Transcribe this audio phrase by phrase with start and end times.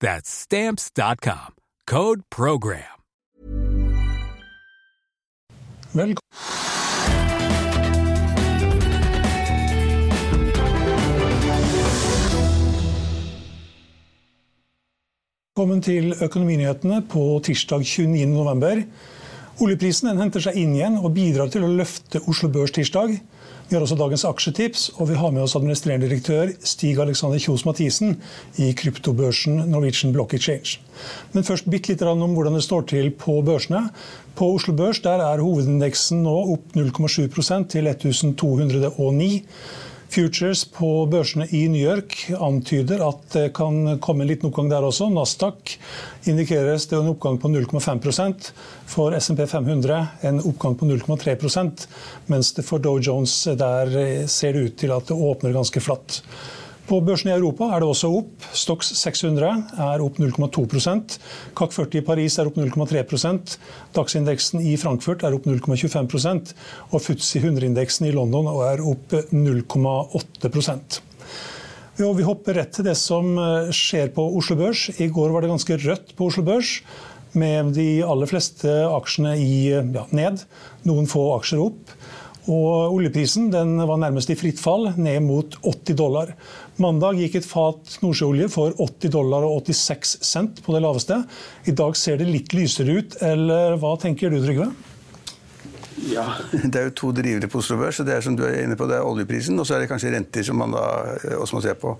[0.00, 1.54] That's Stamps.com.
[1.86, 2.96] Code PROGRAM.
[5.92, 6.16] Velkommen.
[15.56, 18.82] Velkommen til Økonominyhetene på tirsdag 29.11.
[19.64, 23.14] Oljeprisen henter seg inn igjen og bidrar til å løfte Oslo Børs tirsdag.
[23.66, 27.64] Vi har også dagens aksjetips, og vi har med oss administrerende direktør Stig Alexander Kjos
[27.66, 28.12] Mathisen
[28.62, 30.76] i kryptobørsen Norwegian Block Exchange.
[31.32, 33.88] Men først bitte litt om hvordan det står til på børsene.
[34.38, 39.42] På Oslo Børs der er hovedindeksen nå opp 0,7% til 1209.
[40.16, 44.86] Futures på børsene i New York antyder at det kan komme en liten oppgang der
[44.88, 45.10] også.
[45.12, 45.74] Nasdaq
[46.24, 48.48] indikeres det en oppgang på 0,5%
[48.88, 51.84] For SMP 500 en oppgang på 0,3%
[52.32, 53.92] mens det for Dow Jones der
[54.24, 56.22] ser det ut til at det åpner ganske flatt.
[56.86, 58.44] På børsene i Europa er det også opp.
[58.54, 59.48] Stox 600
[59.82, 63.56] er opp 0,2 CAC 40 i Paris er opp 0,3%
[63.96, 66.54] Dagsindeksen i Frankfurt er opp 0,25%
[66.92, 71.02] og FTSE 100-indeksen i London er opp 0,8
[71.96, 74.90] jo, vi hopper rett til det som eh, skjer på Oslo Børs.
[75.00, 76.82] I går var det ganske rødt på Oslo Børs,
[77.32, 80.44] med de aller fleste aksjene i, ja, ned.
[80.84, 81.94] Noen få aksjer opp.
[82.52, 86.34] Og oljeprisen var nærmest i fritt fall, ned mot 80 dollar.
[86.82, 91.22] Mandag gikk et fat nordsjøolje for 80 dollar og 86 cent på det laveste.
[91.64, 94.68] I dag ser det litt lysere ut, eller hva tenker du, Trygve?
[96.12, 96.26] Ja,
[96.72, 98.02] Det er jo to drivere på Oslo Børs.
[98.04, 100.12] Det er som du er inne på, det er oljeprisen, og så er det kanskje
[100.12, 100.84] renter som man da
[101.38, 101.94] også må se på.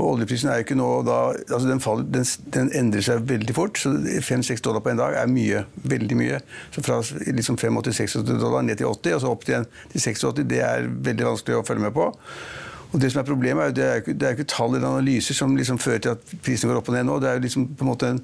[0.00, 1.18] Og oljeprisen er jo ikke nå da,
[1.50, 3.78] altså den, faller, den, den, endrer seg veldig fort.
[3.78, 3.92] så
[4.26, 5.62] 5-6 dollar på en dag er mye.
[5.86, 6.40] Veldig mye.
[6.74, 6.98] Så Fra
[7.30, 11.60] liksom 85-86 dollar ned til 80, og så opp til 86, det er veldig vanskelig
[11.60, 12.10] å følge med på.
[12.90, 14.88] Og Det som er problemet er jo det er ikke, det er ikke tall eller
[14.88, 17.20] analyser som liksom fører til at prisene går opp og ned nå.
[17.22, 18.20] Det er jo liksom på en måte en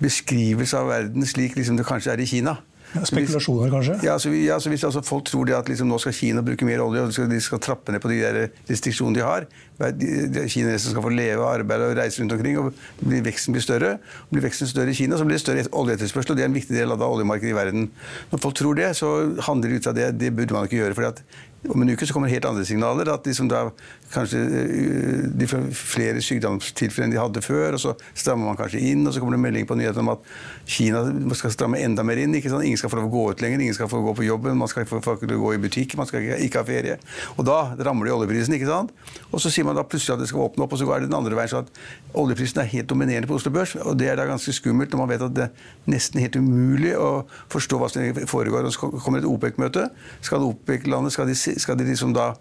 [0.00, 2.58] beskrivelse av verden slik liksom det kanskje er i Kina.
[2.94, 3.98] Ja, spekulasjoner, kanskje?
[4.06, 6.64] Ja, så, ja, så Hvis altså folk tror det at liksom, nå skal Kina bruke
[6.64, 9.44] mer olje, og de skal, de skal trappe ned på de der restriksjonene de har
[9.78, 13.92] Kinesere skal få leve, arbeide og reise rundt omkring, og blir veksten blir større.
[14.26, 16.56] Og Blir veksten større i Kina, så blir det større oljeetterspørsel, og det er en
[16.56, 17.90] viktig del av oljemarkedet i verden.
[18.32, 19.12] Når folk tror det, så
[19.46, 20.08] handler det ut av det.
[20.18, 21.12] Det burde man ikke gjøre.
[21.12, 21.22] at
[21.66, 23.08] om en uke så kommer helt andre signaler.
[23.10, 23.64] At liksom da
[24.12, 27.74] kanskje eh, de får flere sykdomstilfeller enn de hadde før.
[27.74, 30.28] og Så strammer man kanskje inn, og så kommer det melding på nyhetene om at
[30.68, 31.02] Kina
[31.38, 32.36] skal stramme enda mer inn.
[32.38, 32.66] Ikke sant?
[32.68, 34.70] Ingen skal få lov å gå ut lenger, ingen skal få gå på jobben, man
[34.70, 36.98] skal ikke få gå i butikk, man skal ikke, ha ferie.
[37.36, 37.58] Og da
[37.88, 38.54] rammer de oljeprisen.
[38.54, 38.94] ikke sant?
[39.32, 41.10] Og så sier man da plutselig at det skal åpne opp, og så går det
[41.10, 41.50] den andre veien.
[41.50, 41.72] så at
[42.18, 45.10] Oljeprisen er helt dominerende på Oslo Børs, og det er da ganske skummelt når man
[45.10, 48.64] vet at det er nesten helt umulig å forstå hva som foregår.
[48.64, 49.88] Og så kommer et OPEC-møte.
[50.24, 51.28] Skal OPEC-landet skal
[51.60, 52.32] skal de liksom da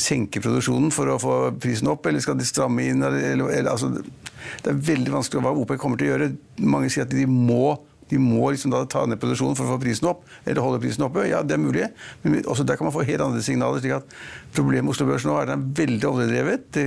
[0.00, 3.04] senke produksjonen for å få prisen opp, eller skal de stramme inn?
[3.04, 6.30] Eller, eller, altså, det er veldig vanskelig hva OPEC kommer til å gjøre.
[6.64, 7.76] Mange sier at de må
[8.10, 11.24] de må liksom ta ned produksjonen for å få prisen opp, eller holde prisen oppe.
[11.30, 11.86] Ja, det er mulig,
[12.22, 13.80] men også der kan man få helt andre signaler.
[13.80, 14.16] slik at
[14.54, 16.66] Problemet med Oslo Børs nå er at den er veldig oljedrevet.
[16.76, 16.84] Det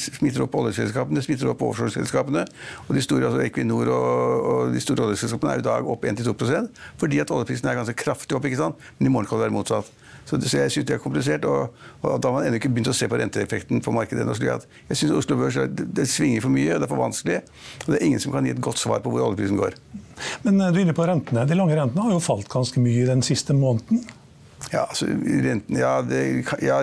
[0.00, 2.44] smitter opp oljeselskapene, det smitter opp offshoreselskapene.
[2.86, 6.36] Og de store, altså Equinor og, og de store oljeselskapene er i dag opp 1-2
[7.02, 8.46] fordi at oljeprisen er ganske kraftig opp.
[8.46, 8.78] ikke sant?
[8.98, 9.90] Men i morgen kan det være motsatt.
[10.24, 11.44] Så, det, så jeg synes det er komplisert.
[11.44, 14.26] Og, og, da har man ennå ikke begynt å se på renteeffekten på markedet.
[14.88, 17.42] jeg syns Oslo Børs det, det, svinger for mye, og det er for vanskelig.
[17.84, 19.76] Og det er ingen som kan gi et godt svar på hvor oljeprisen går.
[20.46, 21.46] Men eh, du er inne på rentene.
[21.48, 24.04] De lange rentene har jo falt ganske mye den siste måneden.
[24.70, 25.06] Ja, altså,
[25.44, 26.18] renten, ja, det,
[26.62, 26.78] ja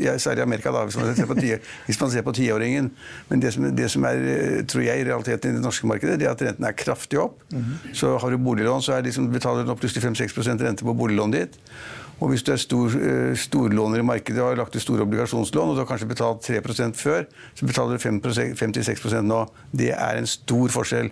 [0.00, 2.90] ja, særlig i Amerika, da, hvis man ser på, tiåringen.
[3.28, 6.28] Men det som, det som, er, tror jeg, i realiteten i det norske markedet, det
[6.28, 7.42] er at renten er kraftig opp.
[7.52, 7.94] Mm -hmm.
[7.94, 11.40] Så har du boliglån, så er liksom, betaler du nå plutselig 5-6% rente på boliglånet
[11.40, 11.58] ditt.
[12.16, 15.72] Og hvis du er stor, uh, storlåner i markedet og har lagt ut store obligasjonslån,
[15.72, 19.42] og du har kanskje betalt 3% før, så betaler du 5-6% nå.
[19.76, 21.10] Det er en stor forskjell.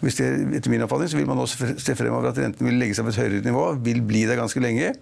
[0.00, 2.96] Hvis det, etter min oppfatning så vil man også se fremover at renten vil legge
[2.96, 4.94] seg på et høyere nivå, vil bli der ganske lenge.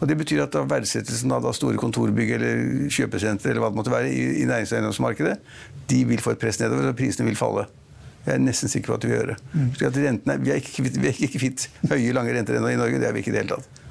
[0.00, 3.94] Og Det betyr at da verdsettelsen av store kontorbygg eller kjøpesentre eller hva det måtte
[3.94, 5.38] være i, i næringseiendomsmarkedet,
[5.88, 7.68] de vil få et press nedover, og prisene vil falle.
[8.24, 9.38] Jeg er nesten sikker på at de vil gjøre.
[9.52, 9.70] Mm.
[10.44, 12.98] Vi er ikke vi er ikke kvitt høye, lange renter ennå i Norge.
[13.00, 13.83] Det er vi ikke i det hele tatt.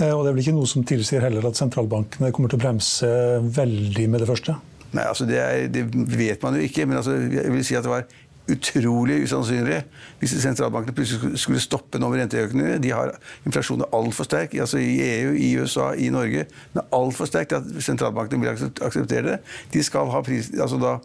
[0.00, 2.64] Eh, og det er vel ikke noe som tilsier heller at sentralbankene kommer til å
[2.64, 3.10] bremse
[3.54, 4.56] veldig med det første?
[4.94, 6.86] Nei, altså det, er, det vet man jo ikke.
[6.86, 8.06] Men altså, jeg vil si at det var
[8.44, 9.78] utrolig usannsynlig
[10.20, 12.76] hvis sentralbankene plutselig skulle stoppe nå med renteøkningene.
[12.82, 13.14] De har
[13.48, 16.44] inflasjonen altfor sterk altså i EU, i USA, i Norge.
[16.74, 19.38] Den er altfor sterk til at sentralbankene vil akseptere det.
[19.72, 20.96] De skal ha, pris, altså da,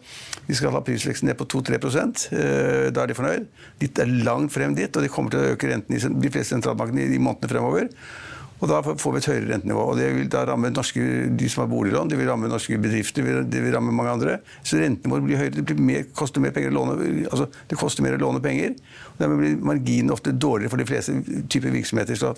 [0.48, 3.48] de skal ha prisveksten ned på 2-3 eh, Da er de fornøyd.
[3.80, 6.52] De er langt frem dit, og de kommer til å øke renten i de fleste
[6.52, 7.88] sentralbankene i månedene fremover.
[8.60, 9.84] Og da får vi et høyere rentenivå.
[9.92, 13.24] og Det vil da ramme norske, de som har boliglån, det vil ramme norske bedrifter,
[13.48, 14.34] det vil ramme mange andre.
[14.62, 15.54] Så rentenivået blir høyere.
[15.56, 16.96] Det blir mer, koster mer penger å låne,
[17.30, 18.76] altså det koster mer å låne penger.
[19.14, 21.16] og Dermed blir marginene ofte dårligere for de fleste
[21.48, 22.20] typer virksomheter.
[22.20, 22.34] Så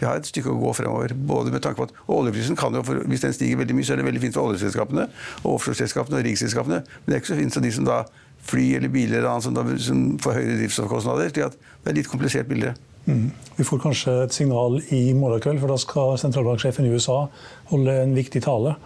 [0.00, 1.16] vi har et stykke å gå fremover.
[1.16, 4.02] både med tanke på at Oljeprisen kan jo, hvis den stiger veldig mye, så er
[4.02, 5.08] det veldig fint for oljeselskapene
[5.44, 6.84] og offshoreselskapene og riksselskapene.
[6.84, 8.04] Men det er ikke så fint for de som da
[8.42, 11.32] fly eller biler eller annet, som, da, som får høyere drivstoffkostnader.
[11.32, 12.74] Det er et litt komplisert bilde.
[13.06, 13.30] Mm.
[13.56, 17.24] Vi får kanskje et signal i morgen kveld, for da skal sentralbanksjefen i USA
[17.72, 18.76] holde en viktig tale.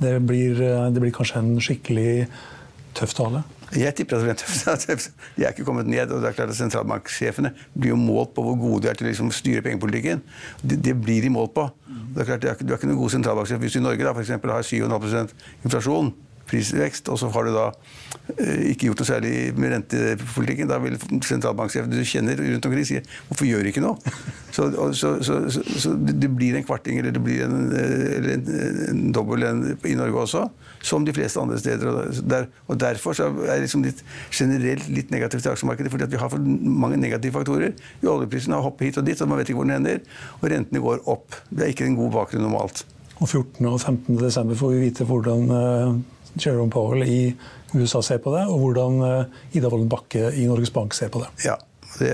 [0.00, 0.58] Det blir,
[0.90, 2.12] det blir kanskje en skikkelig
[2.96, 3.42] tøff tale?
[3.70, 4.96] Jeg tipper at det blir en tøff tale.
[5.36, 6.10] De er ikke kommet ned.
[6.10, 9.06] og det er klart at Sentralbanksjefene blir jo målt på hvor gode de er til
[9.06, 10.24] å liksom styre pengepolitikken.
[10.62, 11.68] Det, det, blir de målt på.
[12.14, 14.56] Det er klart, du er ikke noen god sentralbanksjef hvis du i Norge da, for
[14.56, 15.36] har 7,5%
[15.68, 16.10] inflasjon
[16.50, 17.66] prisvekst, og så har du da
[18.36, 20.70] eh, ikke gjort noe særlig med rentepolitikken.
[20.70, 24.14] Da vil sentralbanksjefen du kjenner rundt omkring si hvorfor gjør du ikke noe?
[24.50, 24.66] Så,
[24.98, 28.46] så, så, så, det blir en kvarting eller det blir en, eh, en,
[28.90, 30.44] en dobbel en i Norge også,
[30.82, 31.90] som de fleste andre steder.
[31.90, 34.04] Og, der, og Derfor er det liksom litt,
[34.34, 36.42] generelt litt negativt til aksjemarkedet, fordi vi har for
[36.84, 37.76] mange negative faktorer.
[38.02, 40.00] Oljeprisen har hoppet hit og dit, og man vet ikke hvor den ender.
[40.40, 41.38] Og rentene går opp.
[41.50, 42.84] Det er ikke en god bakgrunn normalt.
[43.20, 43.66] Og 14.
[43.68, 44.16] og 15.
[44.16, 45.98] desember får vi vite hvordan eh,
[46.38, 47.20] Jerome Powell i
[47.74, 51.22] USA ser på det, og hvordan eh, Ida Wolden Bakke i Norges Bank ser på
[51.22, 51.30] det.
[51.46, 51.56] Ja,
[51.98, 52.10] det,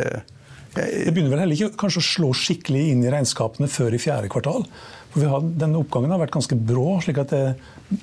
[0.77, 4.01] jeg, det begynner vel heller ikke kanskje å slå skikkelig inn i regnskapene før i
[4.03, 4.67] fjerde kvartal.
[5.15, 6.99] For har, Denne oppgangen har vært ganske brå,
[7.33, 7.43] det,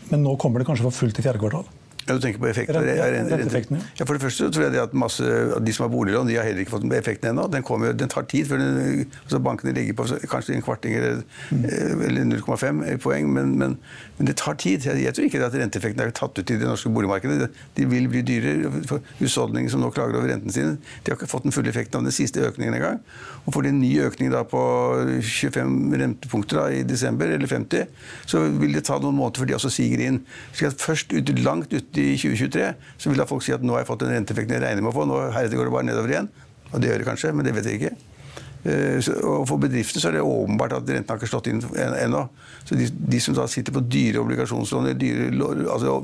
[0.09, 1.67] men nå kommer det kanskje for fullt i fjerde kvartal.
[2.03, 2.79] Ja, du tenker på effekter?
[2.83, 3.83] Renteeffekten, ja.
[3.99, 4.05] ja.
[4.05, 6.65] For det første tror jeg at masse av de som har boliglån, de har heller
[6.65, 7.45] ikke fått effekten ennå.
[7.51, 11.21] Den, kommer, den tar tid før den, altså bankene ligger på kanskje en kvarting eller,
[11.51, 11.67] mm.
[12.09, 13.77] eller 0,5 poeng, men, men,
[14.17, 14.83] men, det tar tid.
[14.89, 17.49] Jeg, jeg, tror ikke at renteeffekten er tatt ut i det norske boligmarkedet.
[17.77, 18.73] De vil bli dyrere.
[18.89, 22.01] For husholdninger som nå klager over renten sin, de har ikke fått den fulle effekten
[22.01, 22.99] av den siste økningen engang.
[23.45, 24.59] Og får de en ny økning da på
[25.23, 27.87] 25 rentepunkter da, i desember, eller 50,
[28.27, 30.21] så vil det ta noen måneder før de også siger inn.
[30.55, 33.83] Så først ut, langt ut i 2023, så vil da folk si at nå har
[33.83, 35.05] jeg fått den renteeffekten jeg regner med å få.
[35.09, 36.31] nå Heretter går det bare nedover igjen.
[36.73, 37.93] Og det gjør det kanskje, men det vet jeg ikke.
[38.63, 42.23] Eh, og For bedriftene så er det åpenbart at renten har ikke slått inn ennå.
[42.63, 45.27] Så de, de, som da sitter på dyre obligasjonslån, dyre,
[45.67, 45.99] altså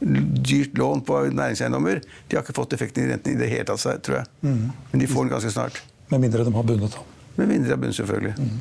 [0.00, 4.02] dyrt lån på næringseiendommer, de har ikke fått effekten i renten i det hele tatt,
[4.04, 4.32] tror jeg.
[4.42, 4.66] Mm.
[4.92, 5.80] Men de får den ganske snart.
[6.10, 7.06] Med mindre de har bundet, da.
[7.38, 8.34] Med mindre de har bundet, selvfølgelig.
[8.36, 8.60] Mm.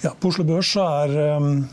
[0.00, 1.64] Ja, på Oslo Børs så er um,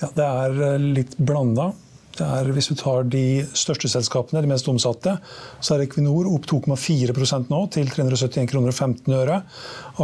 [0.00, 1.72] ja, det er eh, litt blanda.
[2.14, 5.16] Det er, hvis du tar de største selskapene, de mest omsatte,
[5.58, 9.40] så er Equinor opp 2,4% nå, til 371 kroner og 15 øre.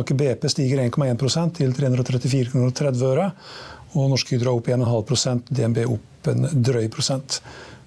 [0.00, 3.28] Aker BP stiger 1,1% til 334 kroner og 30 øre.
[3.94, 7.40] Og Norsk Hydro opp 1,5% DNB opp en drøy prosent.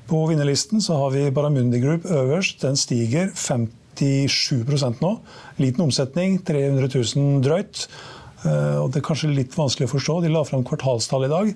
[0.08, 2.64] På vinnerlisten så har vi Baramundi Group øverst.
[2.64, 5.14] Den stiger 57% nå.
[5.60, 7.88] Liten omsetning, 300 000 drøyt.
[8.44, 10.18] Eh, og det er kanskje litt vanskelig å forstå.
[10.24, 11.52] De la fram kvartalstall i dag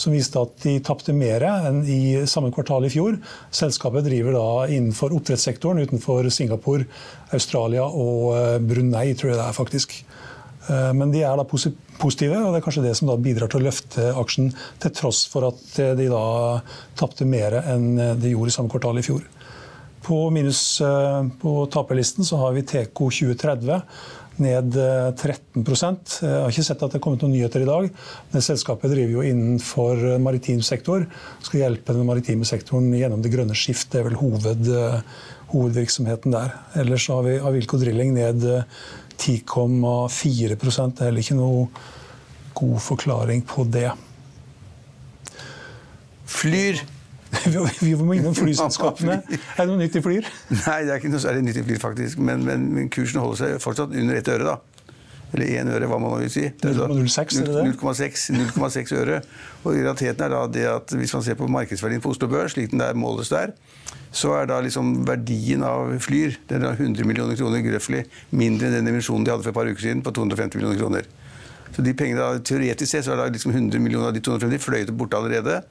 [0.00, 3.18] som viste at de tapte mer enn i samme kvartal i fjor.
[3.54, 6.88] Selskapet driver da innenfor oppdrettssektoren utenfor Singapore,
[7.36, 9.94] Australia og eh, Brunei, tror jeg det er faktisk.
[10.66, 13.62] Eh, men de er da positive, og det er kanskje det som da bidrar til
[13.62, 14.50] å løfte aksjen,
[14.82, 15.62] til tross for at
[15.98, 16.24] de da
[16.98, 19.22] tapte mer enn de gjorde i samme kvartal i fjor.
[20.02, 20.82] På, minus,
[21.38, 23.84] på taperlisten så har vi Teco 2030
[24.40, 27.88] ned 13 eh, Jeg har ikke sett at det er kommet noen nyheter i dag.
[28.32, 31.04] Men selskapet driver jo innenfor maritim sektor.
[31.44, 33.92] Skal hjelpe den maritime sektoren gjennom det grønne skiftet.
[33.92, 35.02] Det er vel hoved, eh,
[35.52, 36.54] hovedvirksomheten der.
[36.80, 38.46] Ellers har vi Avilco Drilling ned
[39.18, 41.68] 10,4 eh, Det er heller ikke noe
[42.54, 43.90] god forklaring på det.
[46.26, 46.80] Flyr.
[47.82, 49.20] Vi må innom flyselskapene.
[49.56, 50.28] Er det noe nytt i Flyr?
[50.52, 52.20] Nei, det er ikke noe særlig nytt i Flyr, faktisk.
[52.22, 54.58] Men, men, men kursen holder seg fortsatt under ett øre, da.
[55.32, 56.44] Eller én øre, hva man nå vil si.
[56.60, 57.62] 0,06, er det det?
[58.52, 59.22] 0,6 øre.
[59.62, 62.68] Og realiteten er da det at hvis man ser på markedsverdien på Oslo Børs, slik
[62.74, 63.54] den der måles der,
[64.12, 68.76] så er da liksom verdien av Flyr den er 100 millioner kroner grøffelig mindre enn
[68.82, 71.08] den emisjonen de hadde for et par uker siden, på 250 millioner kroner.
[71.72, 74.60] Så de pengene da, Teoretisk sett så er det liksom 100 millioner av de 250
[74.60, 75.62] fløyet borte allerede.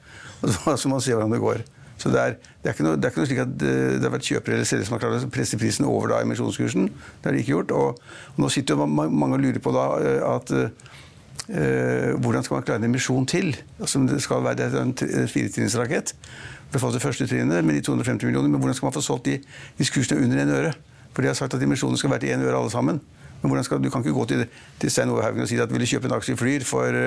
[0.42, 1.64] Og Så må man se hvordan det går.
[2.02, 2.32] Så det er,
[2.64, 4.66] det, er noe, det er, ikke noe, slik at det, det har vært kjøpere eller
[4.66, 6.88] selgere som har klart å presse prisen over da emisjonskursen.
[6.88, 7.74] Det har de ikke gjort.
[7.78, 8.00] Og,
[8.32, 10.56] og nå sitter jo mange og lurer på da eh, at
[11.42, 13.48] Uh, hvordan skal man klare en emisjon til?
[13.80, 16.12] Altså, det skal være en firetrinnsrakett.
[16.14, 19.02] Vi har fått det første trinnet med de 250 millioner, men hvordan skal man få
[19.04, 19.40] solgt de
[19.78, 20.70] de kursen er under én øre?
[21.12, 23.00] For de har sagt at emisjonen skal være til én øre alle sammen.
[23.42, 24.44] Men skal, du kan ikke gå til,
[24.80, 26.98] til Stein Ove Haugen og si at du vil kjøpe en aksje i Flyr for,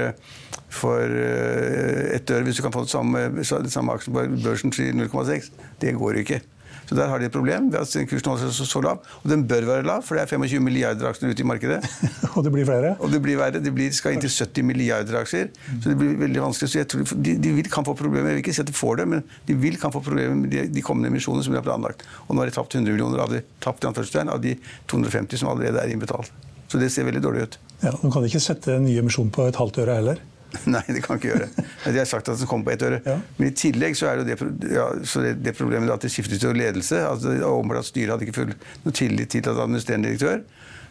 [0.68, 4.92] for uh, ett øre hvis du kan få den samme, samme aksjen på børsen til
[5.00, 5.52] 0,6.
[5.82, 6.42] Det går ikke.
[6.86, 9.02] Så der har de et problem ved at kursen holder seg så lav.
[9.24, 11.80] Og den bør være lav, for det er 25 milliarder aksjer ute i markedet.
[12.36, 12.94] og det blir flere?
[13.00, 13.62] Og det blir verre.
[13.64, 15.52] Det blir, skal inntil 70 milliarder aksjer.
[15.74, 16.72] Så det blir veldig vanskelig.
[16.72, 18.34] Så jeg tror de, de vil, kan få problemer.
[18.34, 20.54] Jeg vil ikke si at de får det, men de vil kan få problemer med
[20.54, 22.06] de, de kommende emisjonene som de har planlagt.
[22.28, 24.58] Og nå har de tapt 100 millioner av de, tapt, av de
[24.92, 26.32] 250 som allerede er innbetalt.
[26.72, 27.60] Så det ser veldig dårlig ut.
[27.84, 30.22] Ja, Du kan ikke sette en ny emisjon på et halvt øre heller?
[30.76, 31.48] Nei, det kan ikke gjøre.
[31.86, 33.00] De har sagt at den kommer på ett øre.
[33.06, 33.18] Ja.
[33.38, 36.56] Men i tillegg så er det, det, ja, det, det problemet at det skiftes til
[36.58, 37.02] ledelse.
[37.08, 38.54] altså at styret hadde ikke full
[38.86, 40.46] noe tillit til at administrerende direktør.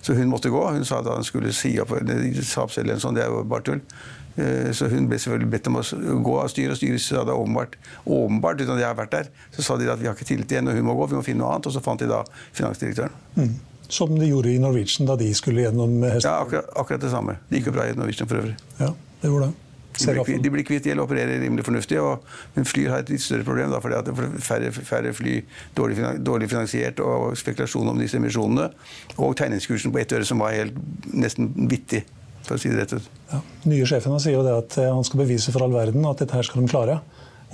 [0.04, 0.60] Så hun måtte gå.
[0.70, 1.94] Hun sa at han skulle si opp
[2.44, 3.80] Saab eller sånn, det er jo bare tull.
[4.36, 5.84] Eh, så hun ble selvfølgelig bedt om å
[6.26, 9.30] gå av styret, og styret sa det åpenbart, åpenbart uten at jeg har vært der,
[9.54, 11.22] så sa de at vi har ikke tillit igjen, og hun må gå, vi må
[11.26, 11.70] finne noe annet.
[11.70, 12.24] Og så fant de da
[12.56, 13.14] finansdirektøren.
[13.38, 13.54] Mm.
[13.94, 16.26] Som de gjorde i Norwegian da de skulle gjennom hesten?
[16.26, 17.36] Ja, akkurat, akkurat, det samme.
[17.48, 18.54] Det gikk jo bra i Norwegian for øvrig.
[18.80, 18.90] Ja,
[19.24, 19.60] det gjorde det.
[19.94, 22.00] De blir, de blir kvitt gjeld opererer rimelig fornuftig.
[22.02, 22.24] Og,
[22.56, 25.36] men Flyr har et litt større problem, da, fordi at det er færre, færre fly,
[25.76, 28.68] dårlig, dårlig, finansiert og spekulasjon om disse emisjonene.
[29.16, 30.76] Og tegningskursen på ett øre som var helt
[31.14, 32.04] nesten vittig.
[32.44, 33.04] for å si det rett ut.
[33.30, 33.38] Ja.
[33.72, 36.36] Nye sjefen sier jo det at eh, han skal bevise for all verden at dette
[36.36, 36.98] her skal de klare.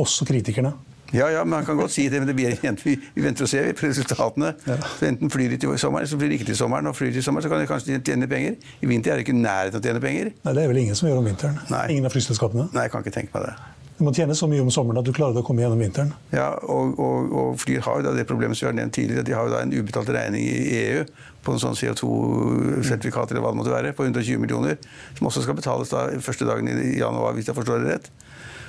[0.02, 0.72] Også kritikerne.
[1.12, 3.72] Ja, ja, han kan godt si det, men det blir, vi, vi venter og ser
[3.78, 4.52] på resultatene.
[4.66, 4.78] Ja.
[4.98, 6.86] Så enten flyr de til sommeren, så flyr de ikke til sommeren.
[6.86, 8.56] Og flyr de til sommeren, så kan de kanskje tjene penger.
[8.80, 10.32] I vinter er det ikke nærheten å tjene penger.
[10.44, 11.60] Nei, Det er vel ingen som gjør om vinteren?
[11.70, 11.84] Nei.
[11.96, 12.70] Ingen av flyselskapene?
[12.74, 13.58] Nei, jeg kan ikke tenke meg det.
[14.00, 16.14] Du må tjene så mye om sommeren at du klarer å komme gjennom vinteren.
[16.32, 19.20] Ja, og, og, og Flyr har jo da det problemet som vi har nevnt tidligere,
[19.20, 21.02] at de har jo da en ubetalt regning i EU
[21.44, 24.80] på en sånn CO2-sertifikat eller hva det måtte være, på 120 millioner,
[25.18, 28.08] som også skal betales da første dagen i januar, hvis jeg forstår det rett.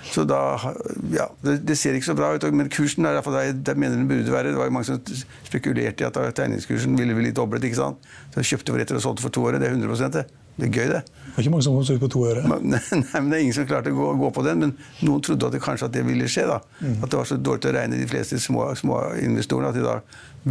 [0.10, 0.58] Så da,
[1.14, 4.00] ja, det, det, ser ikke så bra ut, men kursen er iallfall der, der mener
[4.00, 4.52] den burde være.
[4.52, 5.02] Det var jo mange som
[5.48, 7.68] spekulerte i at tegningskursen ville bli doblet.
[7.70, 8.12] ikke sant?
[8.34, 9.60] Så kjøpte for etter og solgte for to år.
[9.62, 10.26] Det er 100 det.
[10.58, 11.02] Det er gøy, det.
[11.08, 12.42] Det var ikke mange som kom seg ut på to øre.
[12.50, 14.74] Nei, men Det er ingen som klarte å gå, gå, på den, men
[15.06, 16.44] noen trodde at det kanskje at det ville skje.
[16.50, 16.60] da.
[16.82, 16.98] Mm.
[17.00, 19.86] At det var så dårlig til å regne de fleste små, små investorene at de
[19.86, 20.00] da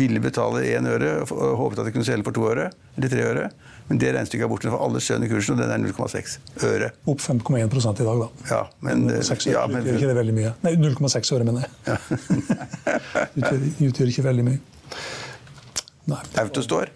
[0.00, 3.26] ville betale én øre og håpet at de kunne selge for to øre eller tre
[3.26, 3.46] øre.
[3.90, 6.36] Men det regnestykket er borte, for alle skjønner kursen, og den er 0,6
[6.68, 6.92] øre.
[7.10, 7.66] Opp 5,1 i
[8.06, 8.28] dag, da.
[8.46, 10.52] Ja, men, 6 øre ja, men, utgjør ikke det veldig mye.
[10.62, 11.74] Nei, 0,6 øre, mener jeg.
[11.90, 11.98] Ja.
[13.40, 14.60] utgjør, utgjør ikke veldig mye.
[16.14, 16.22] Nei.
[16.44, 16.94] Autostore.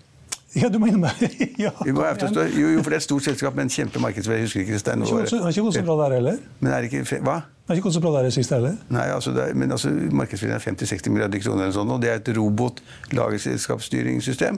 [0.55, 1.19] Ja, du må innom meg.
[1.59, 4.39] ja, jo, jo, for det er et stort selskap med en kjempemarkedsverdi.
[4.39, 5.03] Jeg husker ikke Stein.
[5.03, 6.37] Det har ikke gått så bra der heller.
[6.61, 7.37] Men er det ikke, hva?
[7.65, 8.75] Det har ikke gått så bra der sist heller.
[8.95, 12.17] Nei, altså, er, men altså, Markedsverdien er 50-60 milliarder kroner, eller sånt, og det er
[12.23, 14.55] et robot-lagerselskapsstyringssystem.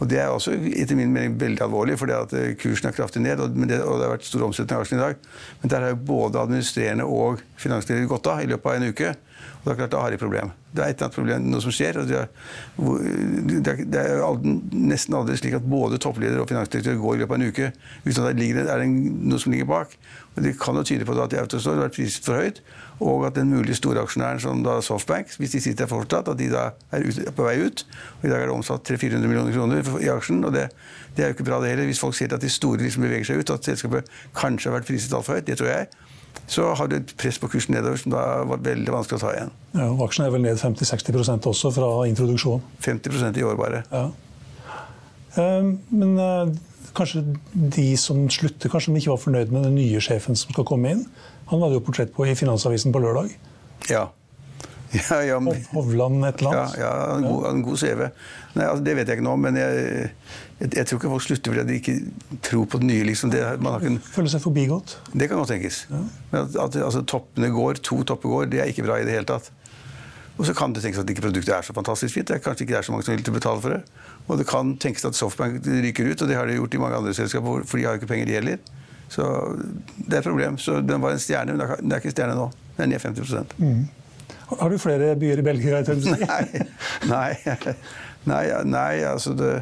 [0.00, 3.38] Og Det er også etter min mening veldig alvorlig, for eh, kursen er kraftig ned.
[3.38, 5.28] Og det, og det har vært stor omsetning av aksjene i dag.
[5.62, 9.12] Men der har jo både administrerende og finansdirektør gått av i løpet av en uke.
[9.62, 10.50] Og det er klart, Da har de problem.
[10.74, 11.98] Det er et eller annet problem, noe som skjer.
[12.00, 14.22] og Det er, det er
[14.74, 17.68] nesten aldri slik at både toppleder og finansdirektør går i løpet av en uke
[18.06, 19.94] uten at det ligger, er noe som ligger bak.
[20.34, 22.58] Og Det kan jo tyde på at det har vært priset for høyt,
[23.02, 26.48] og at den mulige storaksjonæren som da Softbank, hvis de sitter der fortsatt, at de
[26.52, 27.84] da er, ut, på vei ut.
[28.20, 30.44] Og I dag er det omsatt 300-400 millioner kroner i aksjen.
[30.44, 30.68] og det,
[31.16, 31.90] det, er jo ikke bra det heller.
[31.90, 34.90] Hvis folk ser at de store liksom beveger seg ut, at selskapet kanskje har vært
[34.90, 35.90] priset altfor høyt, det tror jeg,
[36.48, 39.32] så har du et press på kursen nedover som da var veldig vanskelig å ta
[39.36, 39.54] igjen.
[39.76, 42.64] Ja, og Aksjen er vel ned 50-60% også fra introduksjonen?
[42.84, 43.82] 50% i år bare.
[43.92, 44.06] Ja.
[45.36, 46.50] Um, men uh,
[46.96, 47.22] kanskje
[47.52, 50.92] de som slutter, kanskje de ikke var fornøyd med den nye sjefen som skal komme
[50.92, 51.06] inn.
[51.52, 53.32] Han hadde jo portrett på i Finansavisen på lørdag.
[53.90, 54.10] Ja.
[55.10, 56.76] ja, ja men, Hovland et eller annet.
[56.80, 58.02] Ja, ja en, god, en god CV.
[58.52, 60.10] Nei, altså, det vet jeg ikke nå, men jeg,
[60.60, 61.96] jeg, jeg, tror ikke folk slutter fordi de ikke
[62.44, 63.08] tror på det nye.
[63.08, 63.32] Liksom.
[63.32, 64.98] Det, kan, Føler seg forbigått?
[65.14, 65.86] Det kan godt tenkes.
[65.88, 66.02] Ja.
[66.32, 69.16] Men at, at altså, toppene går, to topper går, det er ikke bra i det
[69.16, 69.48] hele tatt.
[70.40, 72.28] Og så kan det tenkes at ikke produktet er så fantastisk fint.
[72.28, 73.82] Det er kanskje ikke er så mange som vil betale for det.
[74.32, 77.00] Og det kan tenkes at Softbank ryker ut, og det har de gjort i mange
[77.02, 78.62] andre selskaper, for de har jo ikke penger, de heller.
[79.12, 79.26] Så
[79.96, 80.56] det er et problem.
[80.58, 82.48] Så den var en stjerne, men det er ikke stjerne nå.
[82.78, 83.82] Den er ned 50 mm.
[84.60, 85.84] Har du flere byer i Belgia?
[85.84, 85.92] Si?
[87.12, 87.74] nei, nei,
[88.24, 89.52] nei, nei, altså det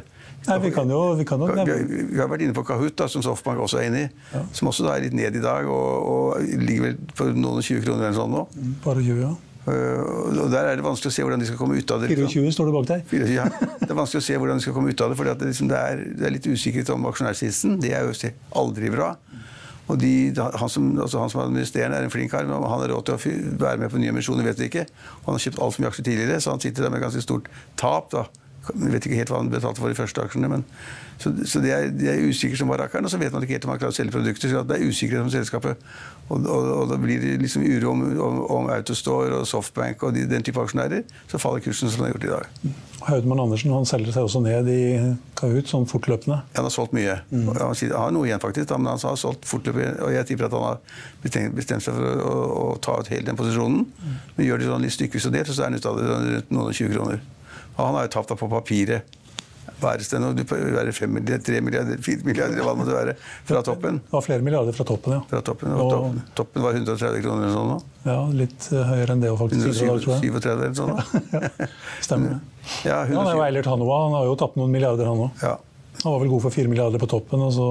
[0.47, 3.11] Nei, vi kan jo, vi, kan jo vi, vi, har vært inne på Kahoot, da,
[3.13, 4.09] som Softbank også er inne i.
[4.33, 4.41] Ja.
[4.57, 7.67] Som også da er litt ned i dag, og, og ligger vel på noen og
[7.67, 8.47] 20 kroner eller sånn nå.
[8.57, 9.35] Mm, bare 20, ja.
[9.67, 12.15] Uh, og Der er det vanskelig å se hvordan de skal komme ut av det.
[12.17, 12.93] 24 står du bak.
[13.11, 13.45] 24, ja.
[13.83, 15.69] Det er vanskelig å se hvordan de skal komme ut av det, for det, liksom,
[15.69, 15.85] det,
[16.17, 17.77] det, er, litt usikkerhet om aksjonærsisten.
[17.83, 19.13] Det er jo aldri bra.
[19.91, 22.93] Og de, han, som, altså han som administrerende er en flink kar, men han har
[22.93, 24.87] råd til å være med på nye emisjoner, vet vi ikke.
[25.27, 27.51] Han har kjøpt altfor mye aksjer tidligere, så han sitter der med ganske stort
[27.81, 28.13] tap.
[28.15, 28.29] da.
[28.69, 30.51] Jeg vet ikke helt hva han betalte for de første aksjene.
[30.53, 30.65] men
[31.19, 33.67] Så, så de, er, de er usikre som barrakkeren, og så vet man ikke helt
[33.67, 34.53] om han klarer å selge produkter.
[34.53, 35.91] så Det er usikkerhet om selskapet.
[36.31, 40.15] Og, og, og da blir det liksom uro om, om, om Autostore og Softbank og
[40.15, 41.03] de, den type aksjonærer.
[41.31, 42.77] Så faller kursen som den har gjort i dag.
[43.09, 44.83] Haudmann Andersen han selger seg også ned i
[45.39, 46.43] Kahoot sånn fortløpende?
[46.55, 47.17] Han har solgt mye.
[47.33, 47.49] Mm.
[47.57, 49.97] Han, har noe igjen, faktisk, men han har solgt fortløpende.
[50.07, 53.27] Og jeg tipper at han har bestemt seg for å, å, å ta ut hele
[53.27, 53.87] den posisjonen.
[53.89, 54.17] Mm.
[54.37, 56.53] Men gjør det sånn litt stykkevis og delt, så er han ute av det rundt
[56.55, 57.25] noen og 20 kroner.
[57.73, 59.19] Og han har jo tapt det på papiret.
[59.81, 60.31] Hva er det nå?
[60.37, 63.15] Det være fem milliarder, 3 milliarder, 4 milliarder, hva det måtte være,
[63.49, 64.01] fra toppen.
[64.05, 65.21] Det var flere milliarder fra toppen, ja.
[65.31, 67.79] Fra toppen, og, toppen, toppen var 130 kroner eller sånn nå.
[68.09, 69.83] Ja, litt eh, høyere enn det faktisk.
[69.87, 70.95] 137 eller sånn.
[71.37, 71.71] ja,
[72.03, 72.41] stemmer det.
[72.89, 75.45] Ja, han er jo Eilert Hanoa, han har jo tapt noen milliarder, han òg.
[75.45, 75.57] Ja.
[76.03, 77.71] Han var vel god for 4 milliarder på toppen, og så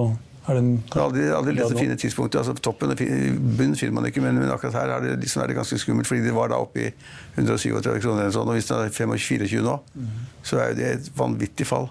[0.49, 2.39] er det en Jeg har aldri, aldri lest det fine tidspunktet.
[2.41, 5.51] altså Toppen og bunnen finner man ikke, men, men, akkurat her er det, liksom, er
[5.51, 6.89] det ganske skummelt, fordi det var da oppe i
[7.37, 10.09] 137 kroner eller sånn, og hvis det er 25-24 nå, mm.
[10.51, 11.89] så er det et vanvittig fall.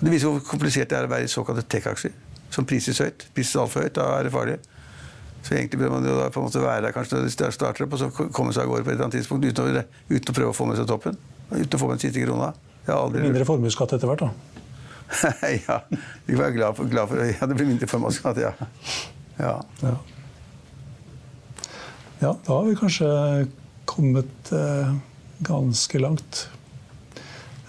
[0.00, 2.14] Det viser hvor komplisert det er å være i såkalte tech-aksjer,
[2.54, 3.26] som prises høyt.
[3.34, 4.58] Prises altfor høyt, da er det farlig.
[5.44, 7.84] Så egentlig bør man jo da på en måte være der kanskje når det starter
[7.84, 10.32] opp, og så komme seg av gårde på et eller annet tidspunkt uten å, uten
[10.32, 11.18] å prøve å få med seg toppen.
[11.52, 12.54] Uten å få med den siste krona.
[12.84, 14.53] Mindre formuesskatt etter hvert, da?
[15.66, 15.80] ja.
[16.26, 18.52] Vi var glad for, glad for Ja, det blir mindre formuesskatt, ja.
[19.36, 19.54] Ja.
[19.82, 19.94] ja.
[22.20, 22.32] ja.
[22.46, 23.08] da har vi kanskje
[23.84, 24.94] kommet eh,
[25.44, 26.46] ganske langt.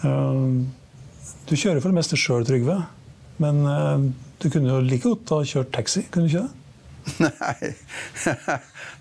[0.05, 0.63] Uh,
[1.49, 2.77] du kjører for det meste sjøl, Trygve.
[3.41, 4.05] Men uh,
[4.41, 6.64] du kunne jo like godt ha kjørt taxi, kunne du ikke det?
[7.23, 7.71] Nei.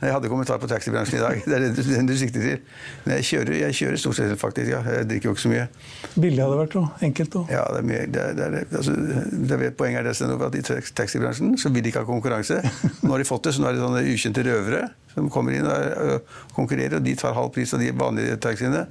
[0.04, 1.40] Jeg hadde kommentar på taxibransjen i dag.
[1.46, 2.60] Det er den du sikter til.
[3.04, 4.70] Men jeg kjører, jeg kjører stort sett faktisk.
[4.74, 4.82] Ja.
[4.98, 5.66] Jeg drikker jo ikke så mye.
[6.14, 7.04] Billig hadde vært òg.
[7.08, 7.54] Enkelt òg.
[7.54, 8.02] Ja, det er mye.
[8.14, 10.64] Det er, det er, altså, det er poenget er det at I
[11.00, 12.60] taxibransjen så vil de ikke ha konkurranse.
[13.02, 15.68] Nå har de fått det, så nå er det sånne ukjente røvere som kommer inn
[15.68, 16.98] og konkurrerer.
[16.98, 18.86] og De tar halv pris av de vanlige taxiene.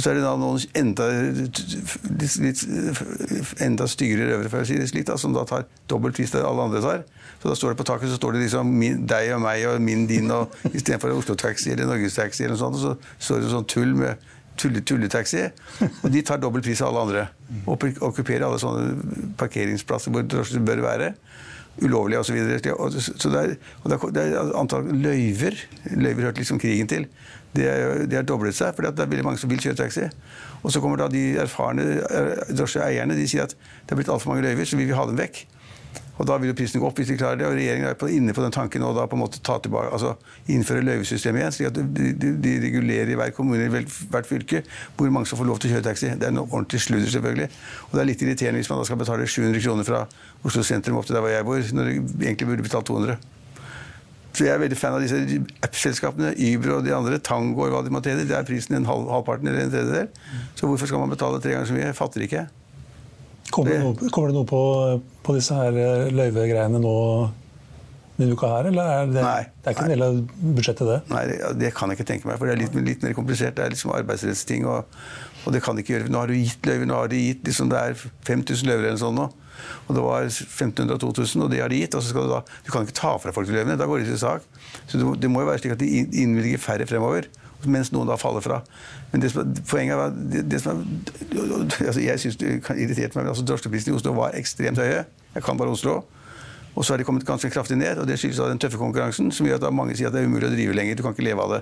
[0.00, 1.06] Og så er det da noen enda,
[2.40, 2.62] litt,
[3.60, 6.40] enda styggere røvere, for å si det slik, da, som da tar dobbelt pris det
[6.40, 7.02] alle andre tar.
[7.42, 9.76] Så da står det på taket så står det liksom min, deg og meg og
[9.84, 13.52] min, din, og istedenfor Oslo Taxi eller Norges Taxi, eller noe sånt, så står det
[13.52, 14.24] sånn tull med
[14.60, 15.10] tulle.
[16.00, 17.26] Og de tar dobbelt pris av alle andre.
[17.68, 21.12] Og okkuperer alle sånne parkeringsplasser hvor drosjer bør være.
[21.80, 22.32] Ulovlig osv.
[22.32, 23.00] Så, videre.
[23.00, 23.52] så det er,
[23.82, 25.54] og er antall løyver
[25.94, 27.06] Løyver hørte liksom krigen til.
[27.56, 27.66] Det,
[28.10, 30.08] det har doblet seg, for det er veldig mange som vil kjøre taxi.
[30.62, 34.34] Og så kommer da de erfarne eh, drosjeeierne de sier at det er blitt altfor
[34.34, 35.42] mange løyver, så vi vil ha dem vekk.
[36.20, 37.46] Og Da vil jo prisen gå opp hvis de klarer det.
[37.48, 40.12] og Regjeringen er inne på den tanken å på en måte ta tilbake, altså
[40.52, 41.54] innføre løyvesystemet igjen.
[41.56, 44.60] slik at de, de, de, regulerer i hver kommune i hvert fylke
[44.98, 46.12] hvor mange som får lov til å kjøre taxi.
[46.20, 47.48] Det er noe ordentlig sludder, selvfølgelig.
[47.88, 50.04] Og det er litt irriterende hvis man da skal betale 700 kroner fra
[50.44, 51.96] Oslo sentrum opp til der hvor jeg bor, når de
[52.28, 53.16] egentlig burde betalt 200.
[54.36, 56.36] Så jeg er veldig fan av disse app-selskapene.
[56.36, 57.18] Uber og de andre.
[57.24, 58.28] Tango og hva de måtte hete.
[58.28, 60.12] Det er prisen en halv, halvparten eller en tredjedel.
[60.54, 61.88] Så hvorfor skal man betale tre ganger så mye?
[61.88, 62.46] Jeg fatter ikke.
[63.50, 64.62] Kommer det, noe, kommer det noe på,
[65.26, 66.96] på, disse her eh, løyvegreiene nå
[68.20, 70.16] denne uka her, eller er det, nei, det er ikke en del av
[70.58, 70.98] budsjettet, det?
[71.08, 73.56] Nei, det, det, kan jeg ikke tenke meg, for det er litt, litt mer komplisert.
[73.56, 74.98] Det er liksom arbeidsrettsting, og,
[75.44, 76.10] og, det kan de ikke gjøre.
[76.12, 77.96] Nå har du gitt løyver, nå har de gitt liksom, det er
[78.28, 79.30] 5000 løyver eller sånn nå.
[79.88, 81.96] Og det var 1500 av 2000, og det har de gitt.
[81.96, 84.12] og så skal Du da, du kan ikke ta fra folk løyvene, da går de
[84.12, 84.44] til sak.
[84.84, 87.28] Så det, det må jo være slik at de innvilger færre fremover
[87.66, 88.60] mens noen da faller fra.
[89.12, 90.80] Men det som, poenget var det, det som
[91.34, 95.04] altså Jeg syns det irriterte meg, men altså drosjeprisene i Oslo var ekstremt høye.
[95.34, 96.00] Jeg kan bare Oslo.
[96.78, 99.32] Og så har de kommet ganske kraftig ned, og det skyldes av den tøffe konkurransen.
[99.34, 100.96] som gjør at mange sier at det er umulig å drive lenger.
[100.96, 101.60] Du kan ikke leve av det.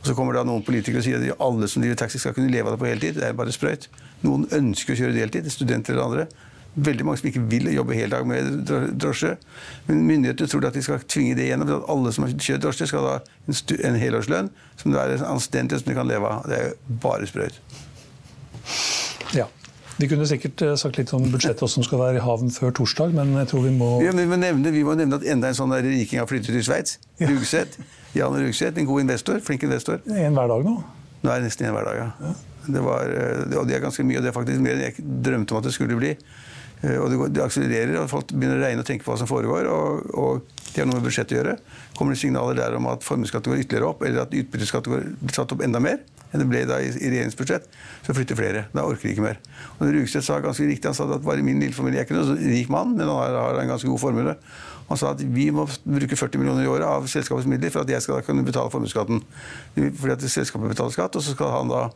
[0.00, 2.50] Og så kommer da noen politikere og sier at alle som driver taxi skal kunne
[2.50, 3.20] leve av det på heltid.
[3.20, 3.90] Det er bare sprøyt.
[4.24, 6.28] Noen ønsker å kjøre deltid, studenter eller andre
[6.76, 9.34] veldig mange som ikke vil jobbe hele dag med drosje.
[9.88, 11.72] Men myndighetene tror at de skal tvinge det gjennom.
[11.78, 13.18] At alle som har kjørt drosje, skal ha
[13.88, 16.48] en helårslønn som det er anstendig som de kan leve av.
[16.48, 17.60] Det er jo bare sprøyt.
[19.36, 19.48] Ja.
[19.96, 23.14] De kunne sikkert eh, sagt litt om budsjettet som skal være i havn før torsdag,
[23.16, 25.56] men jeg tror vi må ja, vi, må nevne, vi må nevne at enda en
[25.56, 26.98] sånn riking har flyttet til Sveits.
[27.16, 27.30] Ja.
[27.30, 27.80] Rugseth.
[28.16, 29.40] Jan Rugseth, en god investor.
[29.44, 30.02] Flink investor.
[30.04, 30.74] En hver dag nå?
[31.22, 32.10] Nå er det nesten en hver dag, ja.
[32.28, 32.34] ja.
[32.66, 35.06] Det var, eh, og det er ganske mye, og det er faktisk mer enn jeg
[35.24, 36.12] drømte om at det skulle bli.
[36.82, 39.20] Eh, og det, går, det, akselererer, og folk begynner å regne og tenke på hva
[39.20, 39.70] som foregår.
[39.72, 41.56] Og, og det har noe med budsjettet å gjøre.
[41.96, 45.56] Kommer det signaler der om at formuesskatten går ytterligere opp, eller at utbytteskatten blir satt
[45.56, 46.02] opp enda mer
[46.34, 47.68] enn det ble da i, i regjeringsbudsjett,
[48.04, 48.64] så flytter flere.
[48.74, 49.40] Da orker de ikke mer.
[49.78, 52.40] Og Rugstedt sa ganske riktig, han sa at bare min lille familie er ikke noen
[52.42, 54.34] rik mann, men han har, har en ganske god formue.
[54.86, 57.90] Han sa at vi må bruke 40 millioner i året av selskapets midler for at
[57.90, 59.22] jeg skal kunne betale formuesskatten.
[59.74, 61.88] Fordi at selskapet betaler skatt, og så skal han da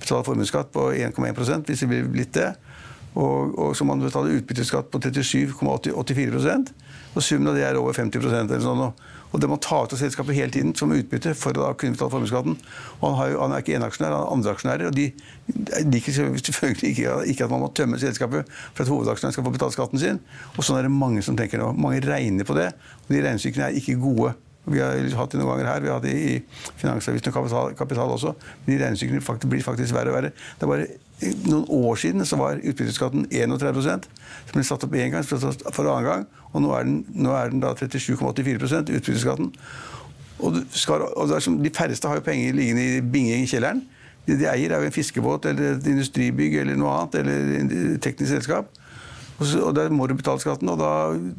[0.00, 2.50] betale formuesskatt på 1,1% hvis det blir blitt det.
[3.16, 6.74] Og, og så man betale utbytteskatt på 37,84
[7.16, 8.82] og summen av det er over 50% eller sånn.
[9.34, 11.96] Og det må ta ut av selskapet hele tiden som utbytte for å da kunne
[11.96, 12.58] betale formuesskatten.
[13.00, 14.90] Og han, han, er ikke eneaksjonær, han har andre aksjonærer.
[14.90, 15.06] Og de
[15.88, 19.76] liker selvfølgelig ikke, ikke, at man må tømme selskapet for at hovedaksjonæren skal få betalt
[19.76, 20.20] skatten sin.
[20.54, 21.72] Og sånn er det mange som tenker nå.
[21.76, 22.70] Mange regner på det.
[23.06, 24.36] Og de regnestykkene er ikke gode.
[24.66, 26.38] Vi har hatt det noen ganger her, vi har hatt det i
[26.80, 28.32] Finansavisen og kapital, kapital, også.
[28.64, 30.32] Men de regnestykkene blir faktisk verre og verre.
[30.34, 30.88] Det er bare
[31.46, 36.04] noen år siden så var utbytteskatten 31 som ble satt opp én gang for annen
[36.04, 36.24] gang.
[36.52, 39.52] Og nå er den, nå er den da 37,84 utbytteskatten.
[40.44, 43.80] Og, skal, og som, De færreste har jo penger liggende i binging i kjelleren.
[44.26, 48.02] Det de eier, er jo en fiskebåt eller et industribygg eller noe annet, eller et
[48.04, 48.68] teknisk selskap.
[49.38, 50.90] Og, så, og Der må du betale skatten, og da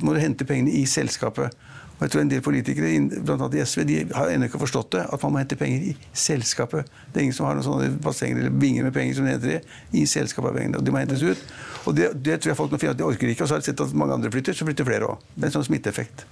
[0.06, 1.54] må du hente pengene i selskapet.
[1.98, 5.04] Og jeg tror En del politikere annet i SV de har ennå ikke forstått det,
[5.14, 6.90] at man må hente penger i selskapet.
[7.10, 9.56] Det er ingen som har noen sånne bassenger eller binger med penger som det heter
[9.56, 10.52] det, i selskapet.
[10.52, 11.42] av pengene, og De må hentes ut.
[11.90, 13.44] Og Det, det tror jeg folk nå finner at de orker ikke.
[13.44, 15.26] Og så har de sett at mange andre flytter, så flytter flere òg.
[15.34, 16.26] Det er en sånn smitteeffekt.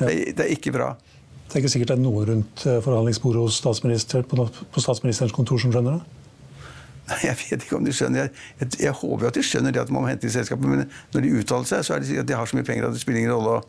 [0.00, 0.08] Ja.
[0.08, 0.94] Det, det, er ikke bra.
[1.46, 5.36] Det er ikke sikkert det er noe rundt eh, forhandlingsbordet hos statsminister, på, på statsministerens
[5.36, 6.19] kontor som skjønner det?
[7.28, 9.92] Jeg vet ikke om de skjønner Jeg, jeg, jeg håper at de skjønner det at
[9.92, 12.36] man må hente i selskapet, men når de uttaler seg, så er det at de
[12.38, 13.60] har så mye penger at det spiller ingen rolle.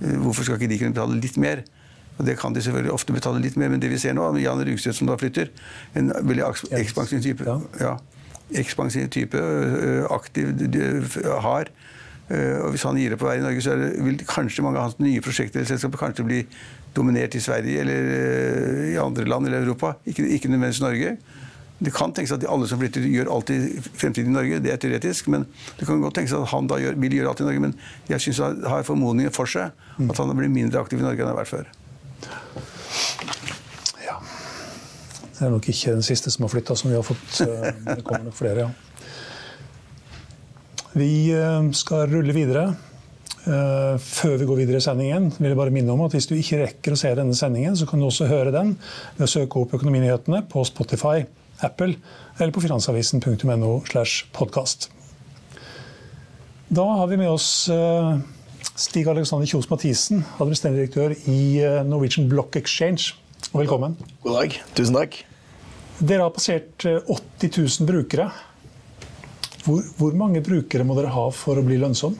[0.00, 1.64] Eh, hvorfor skal ikke de kunne betale litt mer?
[2.18, 4.60] Og Det kan de selvfølgelig ofte betale litt mer, men det vi ser nå, Jan
[4.68, 5.48] Rugstedt som da flytter,
[5.96, 7.46] en veldig ekspansiv type,
[7.80, 7.94] ja,
[8.60, 9.40] ekspansiv type
[10.12, 10.52] aktiv,
[11.40, 11.70] hard.
[12.28, 14.90] Og Hvis han gir det på vei i Norge, så det, vil kanskje mange av
[14.90, 16.42] hans nye prosjekter eller selskaper kanskje bli
[16.94, 18.12] dominert i Sverige eller
[18.92, 21.16] i andre land eller Europa, ikke, ikke nødvendigvis Norge.
[21.80, 24.58] Det kan tenkes at alle som flytter, gjør alltid fremtiden i Norge.
[24.60, 25.30] Det er teoretisk.
[25.32, 25.46] Men
[25.78, 27.62] det kan godt tenkes at han da gjør, vil gjøre alt i Norge.
[27.64, 27.72] Men
[28.10, 31.30] jeg syns han har formodninger for seg at han blir mindre aktiv i Norge enn
[31.30, 31.72] han har vært før.
[34.04, 34.18] Ja.
[35.38, 37.40] Det er nok ikke den siste som har flytta, som vi har fått.
[37.46, 38.70] Eh, det kommer nok flere, ja.
[41.00, 42.68] Vi eh, skal rulle videre.
[43.40, 46.36] Eh, før vi går videre i sendingen, vil jeg bare minne om at hvis du
[46.36, 48.74] ikke rekker å se denne sendingen, så kan du også høre den
[49.16, 51.22] ved å søke opp Økonominyhetene på Spotify
[51.64, 51.94] Apple
[52.38, 53.82] eller på finansavisen.no.
[53.88, 54.90] slash podcast.
[56.68, 58.18] Da har vi med oss eh,
[58.74, 63.16] Stig Alexander Kjos Mathisen, administrerende direktør i eh, Norwegian Block Exchange.
[63.50, 63.96] Velkommen.
[64.22, 64.54] God dag.
[64.78, 65.18] Tusen takk.
[65.98, 68.28] Dere har passert 80 eh, 000 brukere.
[69.64, 72.14] Hvor, hvor mange brukere må dere ha for å bli lønnsom?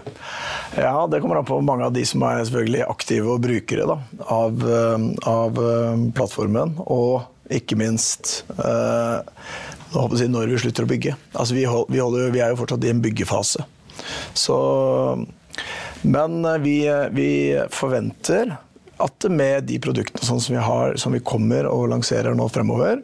[0.86, 3.98] ja, Det kommer an på mange av de som er selvfølgelig aktive og brukere da,
[4.38, 4.64] av,
[5.28, 5.60] av
[6.14, 6.78] plattformen.
[6.86, 9.20] Og ikke minst eh,
[9.94, 11.14] jeg, når vi slutter å bygge.
[11.32, 13.66] Altså, vi, hold, vi, holder, vi, er jo fortsatt i en byggefase.
[14.34, 14.56] Så,
[16.02, 16.76] men eh, vi,
[17.14, 17.30] vi,
[17.74, 18.56] forventer
[19.04, 23.02] at med de produktene sånn som, har, som vi kommer og lanserer nå fremover,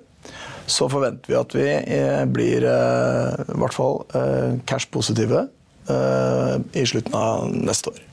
[0.71, 5.47] så forventer vi at vi eh, blir eh, i hvert fall eh, cash-positive
[5.91, 8.05] eh, i slutten av neste år.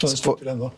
[0.00, 0.72] Så det støtter ennå?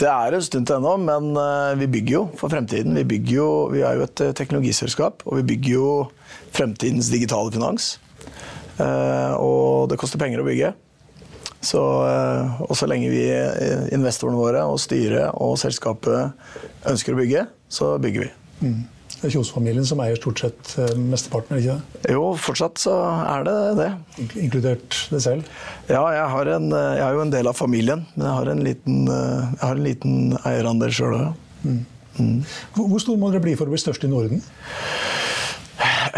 [0.00, 2.96] Det er en stund til ennå, men eh, vi bygger jo for fremtiden.
[3.08, 5.90] Vi, jo, vi er jo et eh, teknologiselskap, og vi bygger jo
[6.54, 7.92] fremtidens digitale finans.
[8.80, 10.72] Eh, og det koster penger å bygge.
[11.62, 13.22] Så, og så lenge vi,
[13.94, 16.32] investorene våre og styret og selskapet
[16.90, 18.30] ønsker å bygge, så bygger vi.
[18.66, 18.80] Mm.
[19.22, 21.60] Det er Kjos-familien som eier stort sett eh, mesteparten?
[21.60, 22.10] ikke det?
[22.10, 22.90] Jo, fortsatt så
[23.22, 23.90] er det det.
[24.42, 25.52] Inkludert det selv?
[25.86, 28.02] Ja, jeg, har en, eh, jeg er jo en del av familien.
[28.16, 31.44] Men jeg har en liten, eh, jeg har en liten eierandel sjøl òg.
[31.62, 31.76] Mm.
[32.18, 32.40] Mm.
[32.74, 34.42] Hvor stor må dere bli for å bli størst i Norden?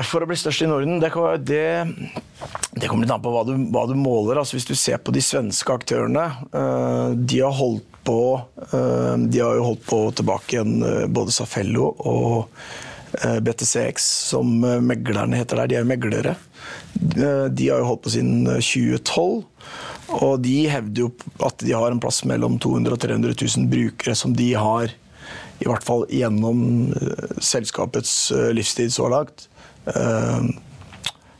[0.09, 1.13] For å bli størst i Norden, det,
[1.45, 1.67] det,
[2.73, 4.41] det kommer litt an på hva du, hva du måler.
[4.41, 6.25] Altså, hvis du ser på de svenske aktørene,
[7.21, 8.19] de har holdt på
[8.73, 10.75] De har jo holdt på tilbake igjen
[11.15, 12.67] både Safello og
[13.41, 15.71] BTCX, som eh, meglerne heter der.
[15.71, 16.35] De er jo meglere.
[16.95, 19.45] Eh, de har jo holdt på siden 2012.
[20.21, 21.11] Og de hevder jo
[21.47, 24.93] at de har en plass mellom 200 og 300 000 brukere som de har,
[25.63, 26.93] i hvert fall gjennom
[27.41, 28.13] selskapets
[28.53, 29.47] livstid så langt,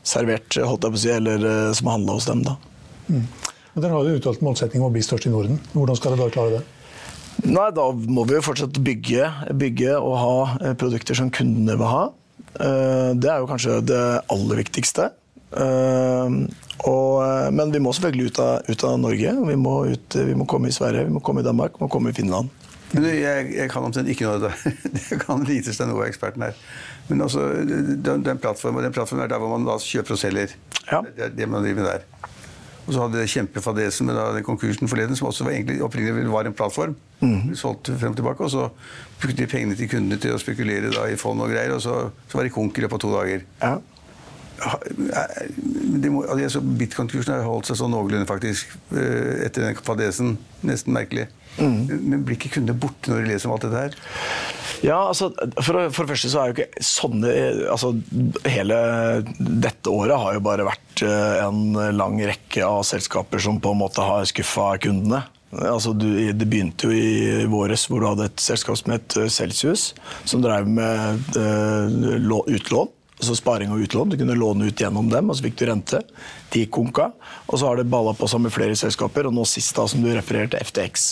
[0.01, 1.45] servert, holdt jeg på å si, eller
[1.77, 2.41] som har handla hos dem.
[2.47, 2.55] da.
[3.05, 3.27] Mm.
[3.75, 5.61] Men Dere har jo uttalt målsetting om å bli størst i Norden.
[5.75, 6.74] Hvordan skal dere da klare det?
[7.43, 9.27] Nei, Da må vi jo fortsatt bygge,
[9.59, 12.05] bygge og ha eh, produkter som kundene vil ha.
[12.55, 15.11] Eh, det er jo kanskje det aller viktigste.
[15.55, 16.49] Uh,
[16.89, 17.21] og,
[17.55, 19.31] men vi må selvfølgelig ut av, ut av Norge.
[19.47, 21.87] Vi må, ut, vi må, komme i Sverige, vi må komme i Danmark, vi må
[21.91, 22.51] komme i Finland.
[22.91, 24.73] Men jeg, jeg kan omtrent ikke noe av det.
[25.11, 26.59] Jeg kan lite noe av eksperten her.
[27.09, 30.53] Men også den, den plattformen, den plattformen er der hvor man da kjøper og selger.
[30.89, 31.01] Ja.
[31.03, 32.29] Det er det man driver med der.
[32.85, 36.29] Og så hadde det kjempefadesen med da, den konkursen forleden, som også var egentlig opprinnelig
[36.29, 36.93] var en plattform.
[37.21, 37.55] Mm.
[37.57, 38.67] Solgt frem og tilbake, og så
[39.21, 41.97] brukte de pengene til kundene til å spekulere da, i fond og greier, og så,
[42.29, 43.45] så var de konk i løpet av to dager.
[43.63, 43.73] Ja.
[46.45, 50.37] altså, Bitconkursen har holdt seg sånn noenlunde, faktisk, eh, etter den fadesen.
[50.65, 51.25] Nesten merkelig.
[51.55, 51.87] Mm.
[52.11, 53.97] Men blir ikke kundene borte når de leser om alt dette her?
[54.83, 57.29] Ja, altså, for, for, det første så er jo ikke sånne
[57.71, 57.93] altså,
[58.43, 58.79] Hele
[59.39, 63.81] dette året har jo bare vært eh, en lang rekke av selskaper som på en
[63.81, 65.23] måte har skuffa kundene.
[65.55, 69.31] Altså, du, det begynte jo i våres hvor du hadde et selskap som het eh,
[69.31, 69.93] Celsius,
[70.27, 74.11] som drev med uh, utlån altså sparing og utlån.
[74.11, 76.01] Du kunne låne ut gjennom dem, og så fikk du rente.
[76.53, 77.09] De konka.
[77.47, 80.03] Og så har det balla på seg med flere selskaper, og nå sist da, som
[80.03, 81.05] du refererte, FTX.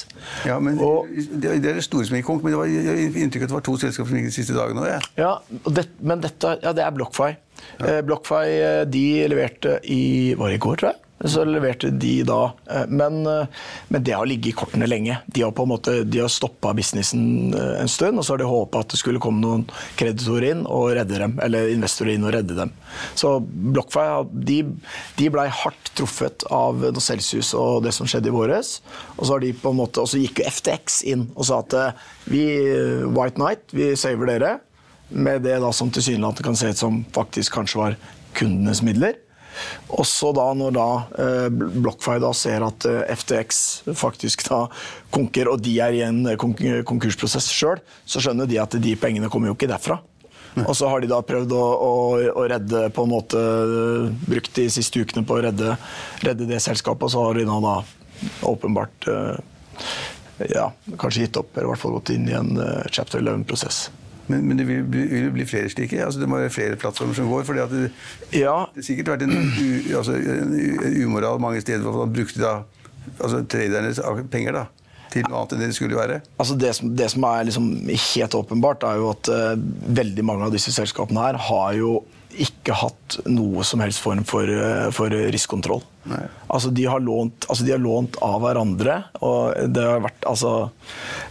[0.49, 3.47] Ja, men og, det, det er det store som gikk konk, men det var inntrykk
[3.47, 4.91] at det var to selskaper som gikk de siste dagene òg.
[4.91, 4.99] Ja.
[5.19, 7.31] ja, det, men dette ja, det er BlockFi.
[7.77, 7.87] Ja.
[7.87, 10.03] Eh, BlockFi eh, de leverte i
[10.37, 11.02] Var det i går, tror jeg?
[11.23, 12.51] Så leverte de da.
[12.69, 13.45] Eh, men, eh,
[13.87, 15.17] men, det har ligget i kortene lenge.
[15.25, 18.49] De har på en måte, de stoppa businessen eh, en stund, og så har de
[18.49, 19.63] håpa at det skulle komme noen
[19.99, 21.37] kreditorer inn og redde dem.
[21.43, 22.73] Eller investorer inn og redde dem.
[23.15, 24.05] Så BlockFi
[24.51, 24.59] de,
[25.19, 28.75] de blei hardt truffet av Celsius og det som skjedde i våres.
[29.15, 31.77] Og så, har de på en måte, og gikk jo FTX inn og sa at
[32.27, 32.43] vi,
[33.15, 34.57] White Night, vi saver dere.
[35.13, 37.97] Med det da som tilsynelatende kan se ut som faktisk kanskje var
[38.35, 39.22] kundenes midler.
[39.93, 40.87] Også da når da
[41.21, 43.59] eh, BlockFi da ser at eh, FTX
[43.99, 44.63] faktisk da
[45.13, 49.29] konker, og de er i en eh, konkursprosess sjøl, så skjønner de at de pengene
[49.33, 49.99] kommer jo ikke derfra.
[50.67, 51.93] Og så har de da prøvd å, å,
[52.29, 53.39] å, redde på en måte
[54.27, 55.71] Brukt de siste ukene på å redde,
[56.21, 59.09] redde det selskapet, og så har de da, da åpenbart
[60.53, 60.67] ja,
[61.01, 62.53] kanskje gitt opp, eller i hvert fall gått inn i en
[62.93, 63.87] chapter 11-prosess.
[64.27, 65.99] Men, men, det vil vil bli flere slike?
[66.05, 67.43] Altså, det må være flere plattformer som går?
[67.43, 67.89] fordi det,
[68.31, 68.55] ja.
[68.71, 70.55] det har sikkert vært en, u, altså, en
[71.03, 72.53] umoral mange steder hvor man brukte da,
[73.19, 73.99] altså, tradernes
[74.31, 74.65] penger da,
[75.11, 76.21] til noe annet enn det det skulle være?
[76.39, 79.53] Altså det, som, det som er liksom helt åpenbart, er jo at uh,
[79.99, 81.97] veldig mange av disse selskapene her har jo
[82.41, 85.83] ikke hatt noe som helst form for, eh, for risikokontroll.
[86.51, 90.51] Altså de, lånt, altså de, har lånt, av hverandre, og det har vært altså,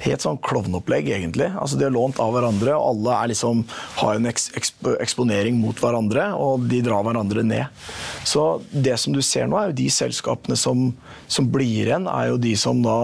[0.01, 1.51] helt sånn klovneopplegg, egentlig.
[1.61, 3.67] Altså de har lånt av hverandre, og alle liksom,
[4.01, 4.49] har en eks,
[4.97, 7.85] eksponering mot hverandre, og de drar hverandre ned.
[8.25, 10.88] Så det som du ser nå, er jo de selskapene som,
[11.29, 12.99] som blir igjen, er jo de som da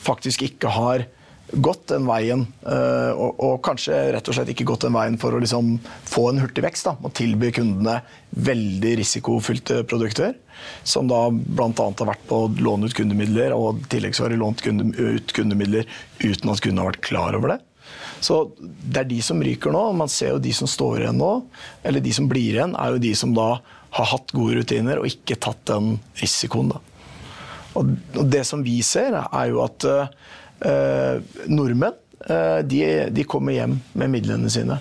[0.00, 1.04] faktisk ikke har
[1.52, 5.40] gått den veien, eh, og, kanskje rett og slett ikke gått den veien for å
[5.42, 5.72] liksom
[6.08, 6.86] få en hurtig vekst.
[6.86, 10.36] Da, og tilby kundene veldig risikofylte produkter.
[10.84, 11.72] Som da bl.a.
[11.72, 15.34] har vært på å låne ut kundemidler, og i tillegg så har de lånt ut
[15.36, 15.88] kundemidler
[16.20, 17.60] uten at kundene har vært klar over det.
[18.20, 19.86] Så det er de som ryker nå.
[19.96, 21.32] Man ser jo de som står igjen nå,
[21.82, 23.54] eller de som blir igjen, er jo de som da
[23.96, 26.70] har hatt gode rutiner og ikke tatt den risikoen.
[26.76, 26.84] da.
[27.80, 27.90] Og
[28.28, 30.06] det som vi ser, er jo at Eh,
[30.60, 31.96] nordmenn
[32.28, 34.80] eh, de, de, kommer hjem med midlene sine.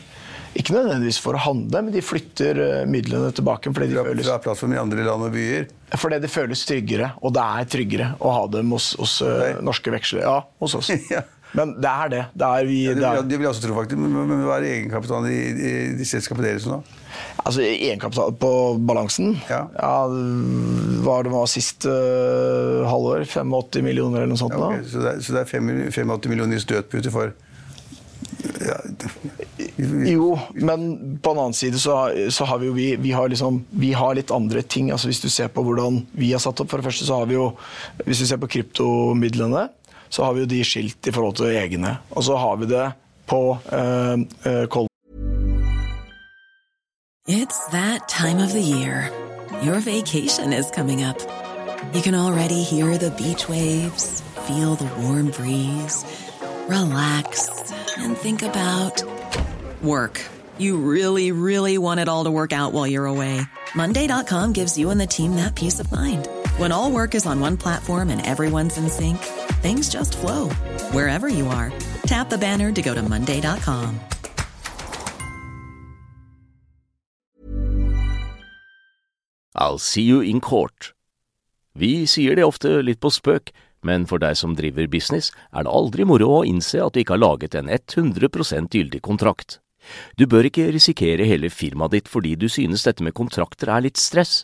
[0.57, 3.71] Ikke nødvendigvis for å handle, men de flytter eh, midlene tilbake.
[3.75, 5.67] Fordi de føles, fra plattform i andre land og byer?
[5.99, 9.19] Fordi det føles tryggere, og det er tryggere å ha dem hos, hos
[9.65, 10.25] norske veksler.
[10.27, 10.91] Ja, hos oss.
[11.15, 11.23] ja.
[11.57, 12.23] Men det er det.
[12.37, 14.01] det, er vi, ja, det, det, vil jeg også tro, faktisk.
[14.01, 16.81] Men, men hva er egenkapitalen i, i, i selskapet deres nå?
[17.41, 18.51] Altså Egenkapital på
[18.85, 19.33] balansen?
[19.49, 19.63] Ja.
[19.73, 19.93] ja
[21.03, 23.25] hva det var sist uh, halvår?
[23.25, 24.53] 85 millioner eller noe sånt?
[24.53, 24.85] Ja, okay.
[24.85, 25.53] Så det er, så det er
[25.89, 27.33] 85 millioner i støtputer for
[28.59, 28.75] ja.
[30.05, 31.95] Jo, men på en annen side så,
[32.31, 34.91] så har vi jo vi, vi, har liksom, vi har litt andre ting.
[34.91, 37.29] altså Hvis du ser på hvordan vi har satt opp, for det første så har
[37.29, 37.49] vi jo
[38.05, 39.67] Hvis du ser på kryptomidlene,
[40.09, 41.97] så har vi jo de skilt i forhold til egne.
[42.11, 42.91] Og så har vi det
[43.29, 44.85] på uh, uh,
[47.27, 49.11] It's that time of the year.
[49.61, 51.19] Your vacation is coming up.
[51.93, 56.05] You can already hear the beach waves, feel the warm breeze,
[56.67, 57.49] relax,
[57.97, 59.03] and think about
[59.81, 60.25] work.
[60.57, 63.41] You really, really want it all to work out while you're away.
[63.75, 66.27] Monday.com gives you and the team that peace of mind.
[66.59, 69.17] When all work is on one platform and everyone's in sync,
[69.61, 70.49] things just flow
[70.91, 71.71] wherever you are.
[72.05, 73.99] Tap the banner to go to Monday.com.
[79.55, 80.91] I'll see you in court.
[81.75, 85.71] Vi sier det ofte litt på spøk, men for deg som driver business, er det
[85.71, 89.61] aldri moro å innse at du ikke har laget en 100% gyldig kontrakt.
[90.19, 93.95] Du bør ikke risikere hele firmaet ditt fordi du synes dette med kontrakter er litt
[93.95, 94.43] stress.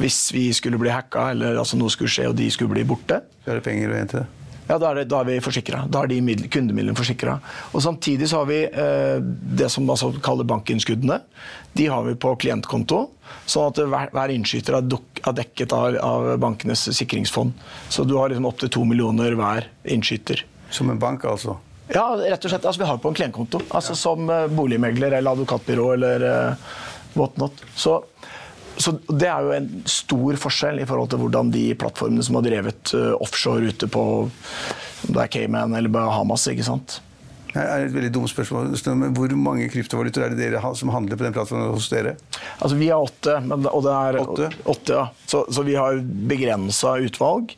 [0.00, 3.22] hvis vi skulle bli hacka eller altså noe skulle skje og de skulle bli borte.
[3.44, 4.26] Så er det penger å hente.
[4.66, 5.84] Ja, da er, det, da er vi forsikra.
[5.90, 7.36] Da er de middel, kundemidlene forsikra.
[7.70, 9.18] Og samtidig så har vi eh,
[9.60, 11.20] det som altså kaller bankinnskuddene.
[11.78, 13.04] De har vi på klientkonto.
[13.46, 17.54] Sånn at hver, hver innskyter er, duk, er dekket av, av, bankenes sikringsfond.
[17.94, 20.42] Så du har liksom opptil to millioner hver innskyter.
[20.74, 21.60] Som en bank, altså?
[21.86, 22.66] Ja, rett og slett.
[22.66, 23.62] Altså, vi har det på en klientkonto.
[23.70, 24.00] Altså ja.
[24.02, 26.72] Som uh, boligmegler eller advokatbyrå eller uh,
[27.14, 27.62] whatnot.
[27.78, 28.00] Så
[28.76, 32.46] så Det er jo en stor forskjell i forhold til hvordan de plattformene som har
[32.46, 34.32] drevet eh, offshore ute på om
[35.06, 36.46] det er Cayman eller Bahamas.
[36.50, 37.00] ikke sant?
[37.52, 38.74] Det er et veldig dumt spørsmål.
[39.16, 42.16] Hvor mange kryptovalutaer er det dere som handler på den plattformen hos dere?
[42.58, 43.38] Altså, Vi har åtte.
[43.46, 44.48] Men, og det er, åtte?
[44.64, 45.06] åtte ja.
[45.26, 47.54] så, så, vi har begrensa utvalg.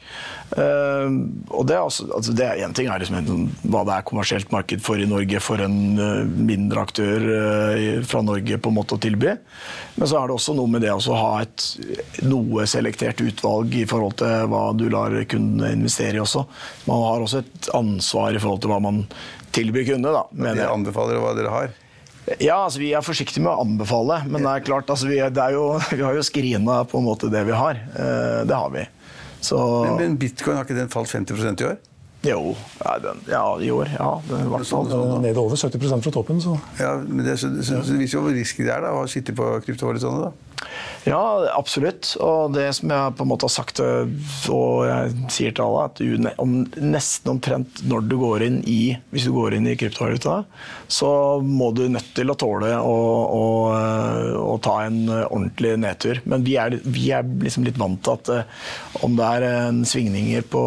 [0.48, 1.10] Uh,
[1.52, 4.52] og det er, altså, altså det er en ting er liksom, hva det er kommersielt
[4.54, 8.96] marked for i Norge for en uh, mindre aktør uh, fra Norge på en måte
[8.96, 9.34] å tilby.
[9.98, 11.66] Men så er det også noe med det å ha et
[12.28, 16.44] noe selektert utvalg i forhold til hva du lar kundene investere i også.
[16.86, 19.02] Man har også et ansvar i forhold til hva man
[19.54, 20.12] tilby kunde.
[20.14, 20.24] da.
[20.32, 21.76] Mener dere anbefaler hva dere har?
[22.36, 25.54] Ja, altså Vi er forsiktige med å anbefale, men det er klart, altså, vi, er
[25.54, 27.80] jo, vi har jo skrina på en måte det vi har.
[27.96, 28.84] Eh, det har vi.
[29.40, 29.58] Så...
[29.86, 31.78] Men, men, bitcoin, har ikke den falt 50% i år?
[32.26, 33.92] Jo, ja, den, ja, i år.
[33.94, 36.40] Ja, det, i sånn, sånn, Nede over 70 fra toppen.
[36.42, 36.56] Så.
[36.80, 39.06] Ja, men det, så, så, så, det viser jo hvor risky det er da, å
[39.10, 40.32] sitte på kryptovalutaene.
[41.08, 41.20] Ja,
[41.54, 42.10] absolutt.
[42.20, 46.02] Og det som jeg på en måte har sagt, og jeg sier til alle, at
[46.02, 48.80] du, om, nesten omtrent når du går inn i
[49.12, 50.42] hvis du går inn i kryptovaluta,
[50.90, 51.10] så
[51.44, 52.98] må du nødt til å tåle å,
[53.38, 53.46] å,
[54.42, 56.22] å ta en ordentlig nedtur.
[56.28, 58.68] Men vi er, vi er liksom litt vant til at eh,
[59.06, 60.62] om det er svingninger på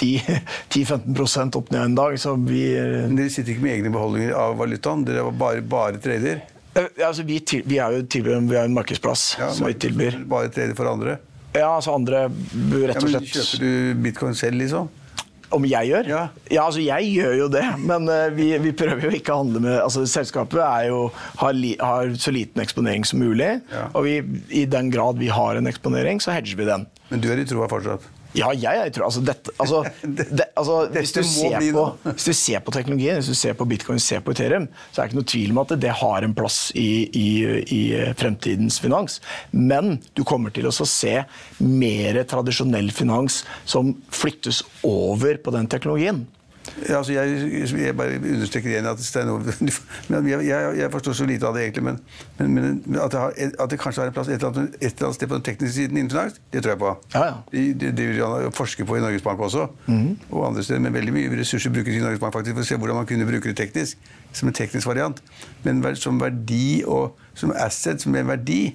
[0.00, 2.16] 10-15 opp ned en dag.
[2.20, 5.04] Så vi Men Dere sitter ikke med egne beholdninger av valutaen?
[5.06, 6.42] Dere er bare, bare trader?
[6.74, 9.76] Eh, altså, vi, til, vi, er jo tilbyr, vi er en markedsplass ja, som vi
[9.78, 10.18] tilbyr.
[10.30, 11.18] Bare tredje for andre?
[11.54, 14.90] Ja, altså andre rett og slett ja, Kjøper du bitcoin selv, liksom?
[15.54, 16.08] Om jeg gjør?
[16.10, 17.62] Ja, ja altså jeg gjør jo det.
[17.78, 20.58] Men uh, vi, vi, prøver jo ikke å handle med altså Selskapet
[20.88, 21.04] jo,
[21.38, 23.52] har, li, har, så liten eksponering som mulig.
[23.70, 23.86] Ja.
[23.92, 24.16] Og vi,
[24.50, 26.88] i den grad vi har en eksponering, så hedger vi den.
[27.12, 28.08] Men du er i troa fortsatt?
[28.34, 29.80] Ja, jeg, jeg tror altså, dette, altså,
[30.38, 34.02] det, altså hvis, du på, hvis, du ser på, teknologien, hvis du ser på bitcoin,
[34.02, 36.58] ser på Ethereum, så er det ikke noe tvil om at det har en plass
[36.78, 37.28] i, i,
[37.62, 37.82] i
[38.18, 39.20] fremtidens finans.
[39.52, 41.16] Men du kommer til å se
[41.62, 46.24] mer tradisjonell finans som flyttes over på den teknologien.
[46.88, 51.26] Ja, altså jeg, jeg, bare understreker igjen at det er noe jeg, jeg, forstår så
[51.28, 51.84] lite av det, egentlig.
[51.86, 52.00] Men,
[52.38, 54.88] men, men at, det har, at, det kanskje har en plass et eller, annet, et
[54.90, 56.94] eller annet sted på den tekniske siden innen finans, det tror jeg på.
[57.14, 57.36] Ja, ja.
[57.52, 60.80] De, de, de, forsker på i Norges Bank også, mm og andre steder.
[60.82, 63.26] Men veldig mye ressurser brukes i Norges Bank faktisk for å se hvordan man kunne
[63.28, 64.00] bruke det teknisk.
[64.34, 65.20] Som en teknisk variant.
[65.62, 68.74] Men som verdi og som asset, som en verdi,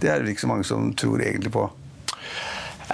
[0.00, 1.66] det er det ikke så mange som tror egentlig på.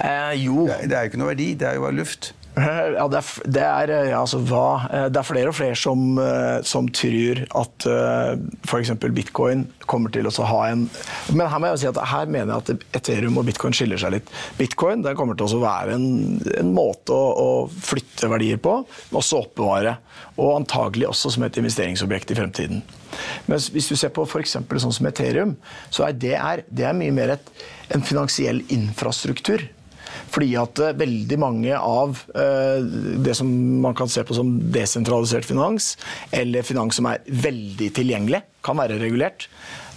[0.03, 0.67] Eh, jo.
[0.67, 2.33] Det er, det er jo ikke noe verdi, det er jo bare luft.
[2.57, 6.87] Ja, det er, det, er, ja, altså, det er, flere og flere som, eh, som
[6.89, 8.31] tror at eh,
[8.65, 8.93] f.eks.
[9.13, 10.87] bitcoin kommer til å ha en
[11.35, 14.15] Men her må jeg si at her mener jeg at Ethereum og bitcoin skiller seg
[14.15, 14.33] litt.
[14.57, 16.07] Bitcoin det kommer til å være en,
[16.57, 18.79] en måte å, å, flytte verdier på,
[19.11, 19.97] men også oppbevare.
[20.41, 22.83] Og antagelig også som et investeringsobjekt i fremtiden.
[23.45, 24.57] Men hvis du ser på f.eks.
[24.57, 25.55] sånn som Ethereum,
[25.93, 26.35] så er det,
[26.73, 27.51] det er mye mer et,
[27.93, 29.69] en finansiell infrastruktur.
[30.33, 32.83] Fordi at eh, veldig mange av eh,
[33.23, 33.49] det som
[33.83, 35.95] man kan se på som desentralisert finans,
[36.35, 39.47] eller finans som er veldig tilgjengelig, kan være regulert,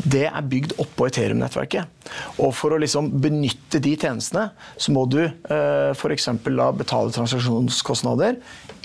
[0.00, 2.10] det er bygd oppå Ethereum-nettverket.
[2.40, 4.48] Og for å liksom benytte de tjenestene,
[4.80, 6.28] så må du eh, f.eks.
[6.46, 8.38] betale transaksjonskostnader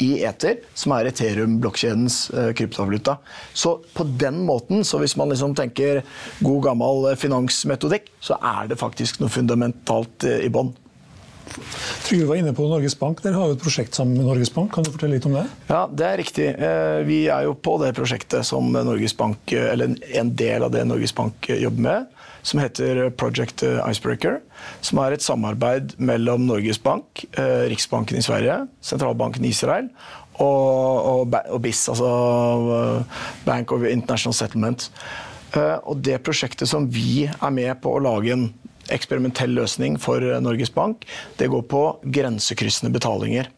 [0.03, 3.19] i Ether, som er Ethereum-blokkjedens eh, kryptovaluta.
[3.53, 6.01] Så på den måten, så hvis man liksom tenker
[6.41, 10.73] god gammel finansmetodikk, så er det faktisk noe fundamentalt i bånn.
[12.05, 13.21] Trygve var inne på Norges Bank.
[13.23, 14.71] Dere har jo et prosjekt sammen med Norges Bank.
[14.73, 15.45] Kan du fortelle litt om det?
[15.69, 16.47] Ja, det er riktig.
[16.53, 20.73] Eh, vi er jo på det prosjektet som Norges Bank, eh, eller en del av
[20.75, 22.11] det Norges Bank eh, jobber med,
[22.45, 24.41] som heter Project Icebreaker.
[24.85, 27.23] Som er et samarbeid mellom Norges Bank,
[27.71, 29.89] Riksbanken i Sverige, sentralbanken i Israel
[30.37, 32.11] og, og, og BIS, altså
[33.47, 34.89] Bank of International Settlement.
[35.57, 38.47] Og det prosjektet som vi er med på å lage en
[38.93, 41.05] eksperimentell løsning for Norges Bank.
[41.37, 43.49] Det går på grensekryssende betalinger.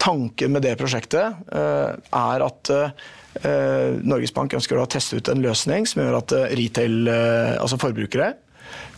[0.00, 5.42] Tanken med det prosjektet eh, er at eh, Norges Bank ønsker å teste ut en
[5.44, 7.10] løsning som gjør at eh, retail,
[7.60, 8.32] altså forbrukere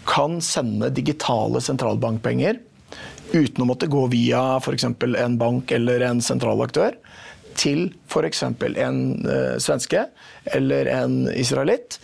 [0.06, 2.60] kan sende digitale sentralbankpenger
[3.32, 4.86] uten å måtte gå via f.eks.
[4.86, 6.94] en bank eller en sentralaktør
[7.58, 8.44] til f.eks.
[8.44, 9.00] en
[9.62, 10.04] svenske
[10.54, 11.98] eller en israelitt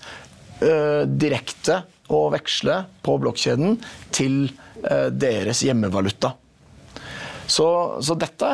[1.21, 3.79] direkte å veksle på blokkjeden
[4.15, 4.45] til
[4.83, 6.35] eh, deres hjemmevaluta.
[7.49, 7.67] Så,
[8.05, 8.51] så dette,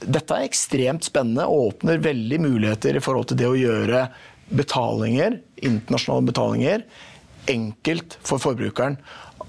[0.00, 4.06] dette, er ekstremt spennende og åpner veldig muligheter i forhold til det å gjøre
[4.48, 6.84] betalinger, internasjonale betalinger,
[7.52, 8.96] enkelt for forbrukeren.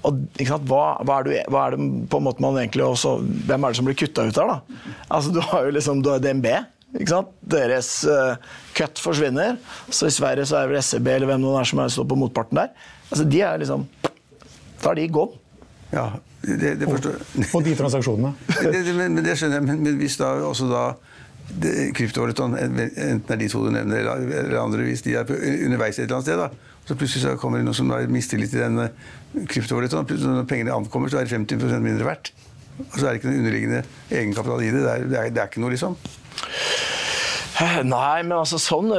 [0.04, 0.20] Og,
[0.68, 3.72] hva, hva, er det, hva, er det, på en måte man egentlig også, Hvem er
[3.72, 4.84] det som blir kutta ut her, da?
[5.08, 6.48] Altså, du har jo liksom du har DNB.
[7.52, 8.36] Deres uh,
[8.76, 9.58] cut forsvinner.
[9.88, 12.20] Så I Sverige så er det vel SEB eller hvem det er som står på
[12.20, 12.72] motparten der.
[13.10, 13.86] Altså, de er liksom
[14.80, 15.38] Da er de gone.
[15.90, 16.08] Ja,
[16.46, 17.46] det, det forstår jeg.
[17.54, 18.34] Og de transaksjonene.
[18.62, 19.66] det, det, men, men, det skjønner jeg.
[19.66, 20.84] Men, men hvis da også da
[21.96, 26.04] kryptovalutaen, enten det er de to du nevner eller andre, hvis de er underveis et
[26.04, 29.46] eller annet sted, da, så plutselig så kommer det noen som har mistillit til den
[29.50, 32.30] kryptovalutaen, og når pengene ankommer, så er det 50% mindre verdt.
[32.86, 34.84] Og så er det ikke noe underliggende egenkapital i det.
[34.86, 35.98] Det er, det er, det er ikke noe, liksom.
[37.84, 38.92] Nei, men altså sånn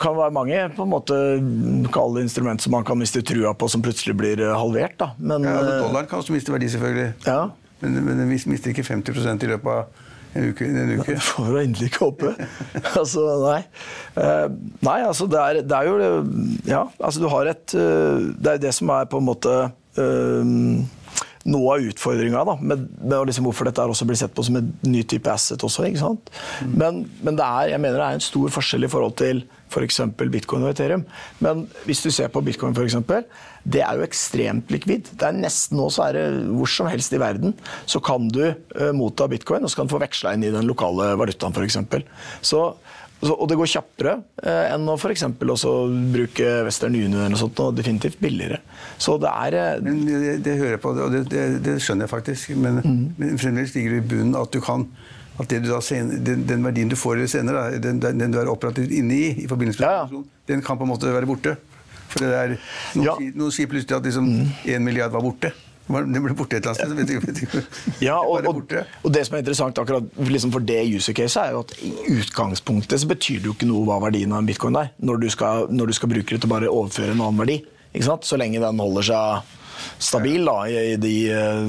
[0.00, 1.20] kan være mange på en måte
[1.94, 4.98] kalle instrument som man kan miste trua på, som plutselig blir eh, halvert.
[5.00, 5.12] da.
[5.18, 7.12] Men, ja, men Dollaren kan også miste verdi, selvfølgelig.
[7.28, 7.46] Ja.
[7.80, 10.04] Men, men den mister ikke 50% i løpet av
[10.36, 10.68] en uke.
[10.68, 11.14] En uke.
[11.14, 12.34] Det får vi endelig ikke håpe.
[13.00, 13.60] altså, nei.
[14.16, 14.46] Uh,
[14.84, 15.96] nei, altså det er, det er, jo
[16.68, 19.56] Ja, altså du har et uh, Det er det som er på en måte
[20.00, 20.44] uh,
[21.46, 25.02] noe av utfordringa med, med liksom hvorfor dette også blir sett på som en ny
[25.08, 25.86] type asset også.
[25.88, 26.32] ikke sant?
[26.62, 26.72] Mm.
[26.82, 30.00] Men, men, det er, jeg mener det er en stor forskjell i forhold til f.eks.
[30.18, 31.04] For bitcoin og Ethereum.
[31.42, 32.98] Men hvis du ser på bitcoin, f.eks.,
[33.66, 35.10] det er jo ekstremt likvid.
[35.18, 37.56] Det er Nesten nå så er det hvor som helst i verden
[37.88, 40.68] så kan du uh, motta bitcoin, og så kan du få veksla inn i den
[40.70, 41.80] lokale valutaen, f.eks.
[42.46, 42.62] Så
[43.24, 44.12] og det går kjappere
[44.44, 45.24] eh, enn å f.eks.
[45.40, 45.72] også
[46.12, 48.60] bruke Western Union eller noe sånt, og definitivt billigere.
[49.00, 52.04] Så det er eh, men det, det, hører jeg på, og det, det, det, skjønner
[52.06, 52.52] jeg faktisk.
[52.60, 53.04] Men, mm.
[53.16, 54.84] men fremdeles ligger det i bunnen at du kan
[55.36, 55.52] at
[55.84, 59.48] sen, den, den, verdien du får senere, den, den, du er operativt inne i, i
[59.48, 60.22] forbindelse med ja, ja.
[60.48, 61.56] den kan på en måte være borte.
[62.08, 62.54] For det er,
[62.94, 63.16] noen, ja.
[63.18, 64.86] sier, noen sier plutselig at liksom én mm.
[64.86, 65.52] milliard var borte.
[65.86, 67.66] Den ble borte et eller annet sted.
[68.02, 68.72] Ja, og, og,
[69.02, 71.92] og, det som er interessant akkurat liksom for det user case, er jo at i
[72.16, 75.28] utgangspunktet så betyr det jo ikke noe hva verdien av en bitcoin er, når du
[75.32, 77.60] skal, når du skal bruke det til bare å overføre en annen verdi.
[77.96, 79.54] Så lenge den holder seg
[79.98, 81.62] stabil da, i de uh,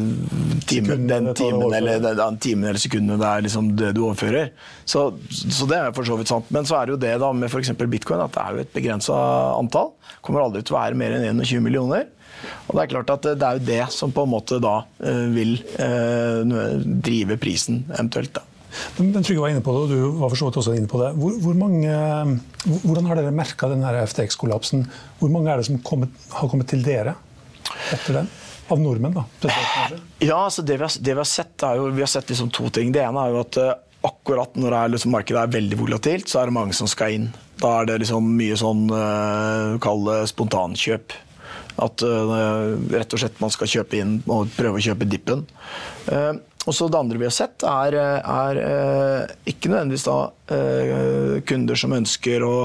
[0.67, 4.51] time, den timen eller, den timen eller sekundene det er liksom det du overfører.
[4.87, 6.49] Så, så, det er for så vidt sant.
[6.53, 7.73] Men så er det jo det da med f.eks.
[7.87, 9.17] bitcoin at det er jo et begrensa
[9.57, 9.93] antall.
[10.25, 12.07] Kommer aldri til å være mer enn 21 millioner.
[12.67, 15.25] Og Det er klart at det er jo det som på en måte da eh,
[15.33, 16.55] vil eh,
[17.03, 18.33] drive prisen eventuelt.
[18.35, 18.43] da.
[18.97, 20.99] Men Trygve var inne på det, og du var for så vidt også inne på
[21.01, 21.13] det.
[21.17, 21.93] Hvor, hvor mange,
[22.83, 23.69] hvordan har dere merka
[24.11, 24.83] FTX-kollapsen?
[25.21, 27.15] Hvor mange er det som kommet, har kommet til dere
[27.95, 28.29] etter den?
[28.67, 29.23] Av nordmenn, da?
[30.19, 32.49] Ja, altså det, vi har, det vi har sett, er jo, vi har sett liksom
[32.51, 32.91] to ting.
[32.91, 33.59] Det ene er jo at
[34.07, 37.29] akkurat når er liksom, markedet er veldig volatilt, så er det mange som skal inn.
[37.61, 38.83] Da er det liksom mye sånn
[39.81, 41.15] kall det spontankjøp.
[41.77, 45.43] At uh, rett og slett man skal kjøpe inn og prøve å kjøpe dippen.
[46.09, 46.33] Uh,
[46.67, 50.17] og så Det andre vi har sett, er, er uh, ikke nødvendigvis da,
[51.47, 52.55] kunder som ønsker å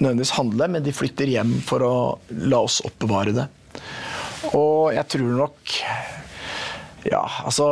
[0.00, 1.94] nødvendigvis handle, men de flytter hjem for å
[2.48, 3.46] la oss oppbevare det.
[4.56, 5.76] Og jeg tror nok
[7.08, 7.66] ja, altså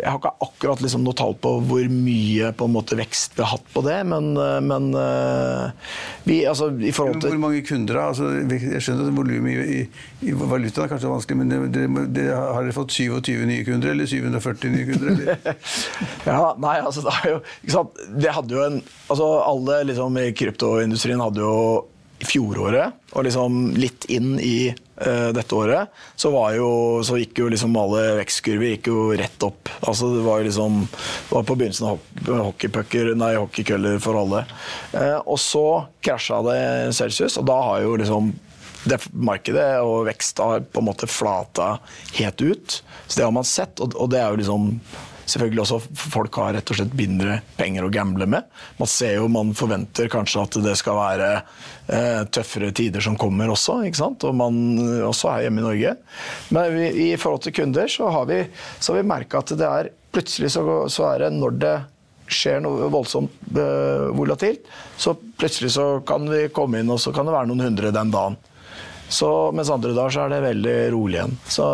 [0.00, 3.44] Jeg har ikke akkurat liksom noe tall på hvor mye på en måte vekst vi
[3.44, 5.92] har hatt på det, men, eh, men eh,
[6.26, 8.08] vi, altså, i forhold til Hvor mange kunder, da?
[8.10, 11.86] Altså, jeg skjønner at volumet i, i, i valuta er kanskje vanskelig, men det, det,
[12.16, 15.14] det, har dere fått 27 nye kunder, eller 740 nye kunder?
[15.14, 15.58] Eller?
[16.30, 17.36] ja, nei, altså det,
[17.70, 21.54] jo, det hadde jo en altså Alle liksom, i kryptoindustrien hadde jo
[22.24, 26.68] fjoråret og liksom litt inn i dette året, så, jo,
[27.02, 29.72] så, gikk jo liksom alle vekstkurver gikk jo rett opp.
[29.82, 34.44] Altså det var jo liksom det var på begynnelsen av hockeypucker, nei, hockeykøller for alle.
[34.94, 35.66] Eh, og så
[36.04, 36.60] krasja det
[36.94, 38.30] Celsius, og da har jo liksom
[38.84, 41.78] det markedet og vekst har på en måte flata
[42.18, 42.78] helt ut.
[43.06, 44.70] Så det har man sett, og, og det er jo liksom
[45.24, 48.46] selvfølgelig også folk har rett og slett mindre penger å gamble med.
[48.78, 53.52] Man ser jo, man forventer kanskje at det skal være eh, tøffere tider som kommer
[53.52, 54.26] også, ikke sant?
[54.28, 54.60] og man
[55.08, 55.96] også er hjemme i Norge.
[56.54, 58.44] Men vi, i forhold til kunder så har vi,
[58.78, 61.76] så vi merka at det er plutselig så, så er det når det
[62.30, 64.64] skjer noe voldsomt eh, volatilt,
[64.96, 68.12] så plutselig så kan vi komme inn, og så kan det være noen hundre den
[68.14, 68.38] dagen.
[69.12, 71.36] Så, mens andre dager så er det veldig rolig igjen.
[71.44, 71.66] Så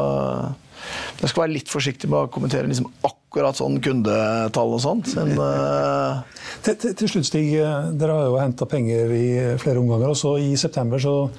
[1.20, 5.14] jeg skal være litt forsiktig med å kommentere liksom akkurat sånn kundetall og sånt.
[5.16, 6.22] Men, uh...
[6.64, 7.54] til, til, til, slutt, Stig.
[7.54, 10.10] Dere har jo henta penger i flere omganger.
[10.10, 11.30] og så I september så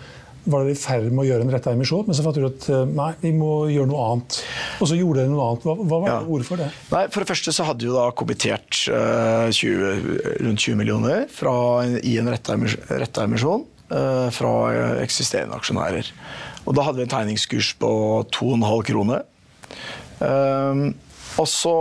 [0.44, 2.68] var dere i ferd med å gjøre en retta emisjon, men så fant dere ut
[2.96, 4.38] nei, vi må gjøre noe annet.
[4.82, 5.68] Og så gjorde dere noe annet.
[5.68, 6.16] Hva, hva var ja.
[6.26, 6.70] ordet for det?
[6.94, 11.54] Nei, For det første så hadde jo da kommittert uh, 20, rundt 20 millioner fra,
[11.86, 14.56] i en retta emisjon uh, fra
[15.04, 16.10] eksisterende aksjonærer.
[16.66, 17.94] Og da hadde vi en tegningskurs på
[18.34, 19.26] 2,5 kroner.
[20.22, 20.92] Um,
[21.40, 21.74] og så,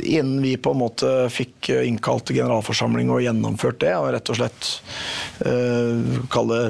[0.00, 4.38] innen vi på en måte fikk innkalt til generalforsamling og gjennomført det, og rett og
[4.38, 4.70] slett
[5.44, 6.60] uh, kalle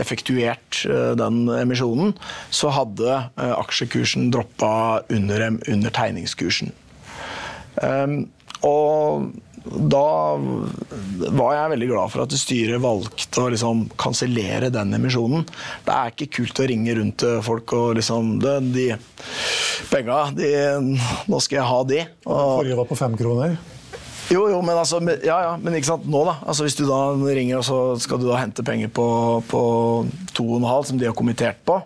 [0.00, 2.14] effektuert uh, den emisjonen,
[2.50, 6.74] så hadde uh, aksjekursen droppa under, under tegningskursen.
[7.82, 8.24] Um,
[8.64, 9.30] og
[9.64, 10.36] da
[11.32, 15.46] var jeg veldig glad for at styret valgte å liksom kansellere den emisjonen.
[15.86, 18.88] Det er ikke kult å ringe rundt til folk og liksom det, De
[19.88, 20.50] penga, de,
[21.30, 22.02] nå skal jeg ha de.
[22.26, 23.56] Og, Forrige var på fem kroner?
[24.32, 26.38] Jo, jo, men, altså, ja, ja, men ikke sant, nå, da.
[26.48, 29.06] Altså, hvis du da ringer og så skal du da hente penger på,
[29.50, 29.62] på
[30.32, 31.76] 2,5, som de har kommentert på,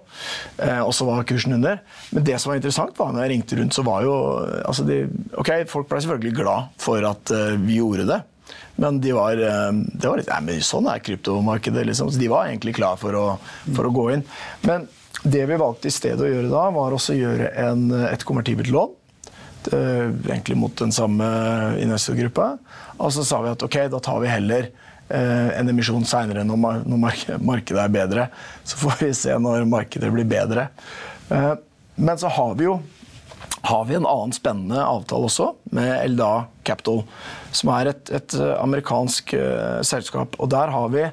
[0.62, 1.80] eh, og så var kursen under.
[2.14, 4.14] Men det som var interessant, var når jeg ringte rundt, så var jo
[4.62, 5.00] altså de,
[5.38, 8.20] Ok, folk ble selvfølgelig glad for at uh, vi gjorde det.
[8.78, 11.88] Men de var, uh, det var litt, men sånn er kryptomarkedet.
[11.90, 12.12] Liksom.
[12.14, 13.26] Så de var egentlig klar for å,
[13.66, 14.24] for å gå inn.
[14.66, 14.86] Men
[15.24, 18.70] det vi valgte i stedet å gjøre da, var også å gjøre en, et konvertibelt
[18.70, 18.97] lån Eh,
[19.72, 21.26] egentlig mot den samme
[21.82, 22.56] investorgruppa.
[22.98, 24.68] Og så sa vi at ok, da tar vi heller
[25.08, 26.84] eh, en emisjon seinere når,
[27.42, 28.28] markedet er bedre.
[28.64, 30.68] Så får vi se når markedet blir bedre.
[31.30, 31.54] Eh,
[31.98, 32.78] men så har vi jo
[33.68, 37.02] har vi en annen spennende avtale også, med Elda Capital.
[37.52, 39.34] Som er et, et amerikansk
[39.84, 40.38] selskap.
[40.38, 41.08] Og der har vi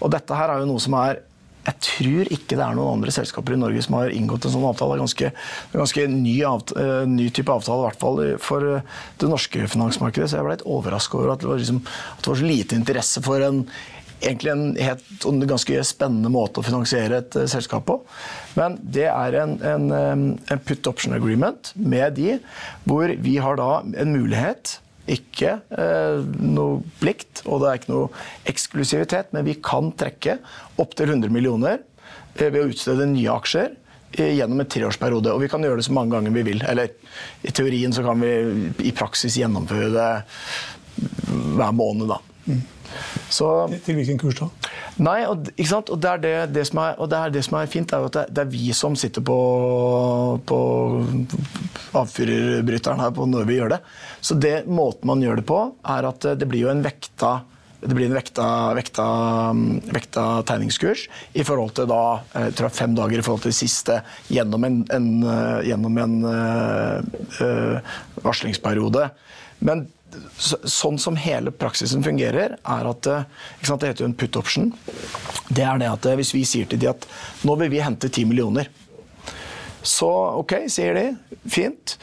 [0.00, 1.20] Og dette her er jo noe som er
[1.66, 4.66] jeg tror ikke det er noen andre selskaper i Norge som har inngått en sånn
[4.70, 4.98] avtale.
[5.00, 5.30] Ganske,
[5.74, 10.30] ganske ny, avtale, uh, ny, type avtale, i hvert fall for uh, det norske finansmarkedet.
[10.30, 13.24] Så jeg ble litt overraska over at det, liksom, at det var så lite interesse
[13.24, 13.64] for en
[14.20, 17.96] en, helt, ganske spennende måte å finansiere et uh, selskap på.
[18.58, 19.86] Men det er en, en,
[20.36, 22.34] en put option agreement med de,
[22.84, 24.76] hvor vi har da en mulighet
[25.10, 30.38] ikke eh, noe plikt, og det er ikke noe eksklusivitet, men vi kan trekke
[30.80, 33.72] opptil 100 millioner eh, ved å utstede nye aksjer
[34.16, 35.34] eh, gjennom en treårsperiode.
[35.34, 36.64] Og vi kan gjøre det så mange ganger vi vil.
[36.70, 36.94] Eller
[37.42, 38.34] i teorien så kan vi
[38.86, 40.10] i praksis gjennomføre det
[41.56, 42.20] hver måned, da.
[42.46, 42.62] Mm.
[43.30, 43.48] Så,
[43.84, 44.48] til hvilken kurs da?
[45.00, 47.92] Nei, og, og, det, er det, det som er, det, er det som er fint,
[47.94, 49.38] er at det, det, er vi som sitter på,
[50.48, 50.58] på
[52.00, 53.80] avfyrerbryteren her på når vi gjør det.
[54.20, 55.62] Så det måten man gjør det på,
[55.94, 57.40] er at det blir jo en vekta
[57.80, 59.04] det blir en vekta, vekta,
[59.88, 62.02] vekta, tegningskurs i forhold til da,
[62.34, 63.96] jeg tror jeg fem dager i forhold til siste
[64.28, 65.06] gjennom en, en,
[65.64, 69.06] gjennom en uh, varslingsperiode.
[69.64, 69.86] Men
[70.38, 74.70] sånn som hele praksisen fungerer, er at ikke sant, Det heter jo en put option.
[75.48, 77.06] Det er det at eh, hvis vi sier til de at
[77.46, 78.70] nå vil vi hente 10 millioner,
[79.82, 81.06] så OK, sier de.
[81.48, 81.96] Fint.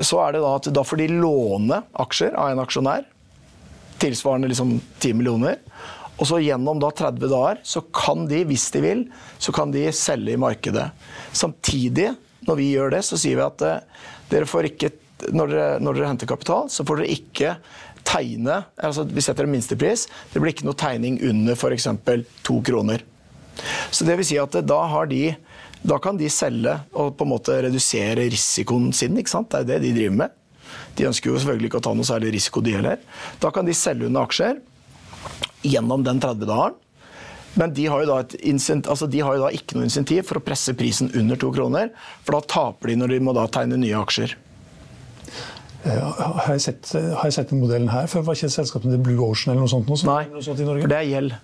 [0.00, 3.06] Så er det da at da får de låne aksjer av en aksjonær.
[4.02, 5.60] Tilsvarende liksom 10 millioner.
[6.20, 9.06] Og så gjennom da 30 dager så kan de, hvis de vil,
[9.42, 10.90] så kan de selge i markedet.
[11.32, 12.12] Samtidig,
[12.46, 14.92] når vi gjør det, så sier vi at eh, dere får ikke
[15.30, 17.56] når dere, når dere, henter kapital, så får dere ikke
[18.02, 20.08] tegne altså Vi setter en minstepris.
[20.32, 21.86] Det blir ikke noe tegning under f.eks.
[22.42, 23.04] to kroner.
[23.94, 25.36] Så det vil si at da, har de,
[25.86, 29.14] da kan de selge og på en måte redusere risikoen sin.
[29.20, 29.52] ikke sant?
[29.52, 30.38] Det er det de driver med.
[30.96, 33.02] De ønsker jo selvfølgelig ikke å ta noe særlig risiko, de heller.
[33.40, 34.58] Da kan de selge under aksjer
[35.62, 36.78] gjennom den 30-dageren.
[37.54, 38.36] Men de har, et
[38.88, 41.90] altså de har jo da ikke noe insentiv for å presse prisen under to kroner,
[42.24, 44.32] for da taper de når de må tegne nye aksjer.
[45.82, 48.26] Eh, har jeg, sett, har jeg sett den modellen her før?
[48.28, 49.88] Var ikke et til Blue Ocean eller noe sånt?
[49.90, 51.34] Noe Nei, noe sånt for det er gjeld.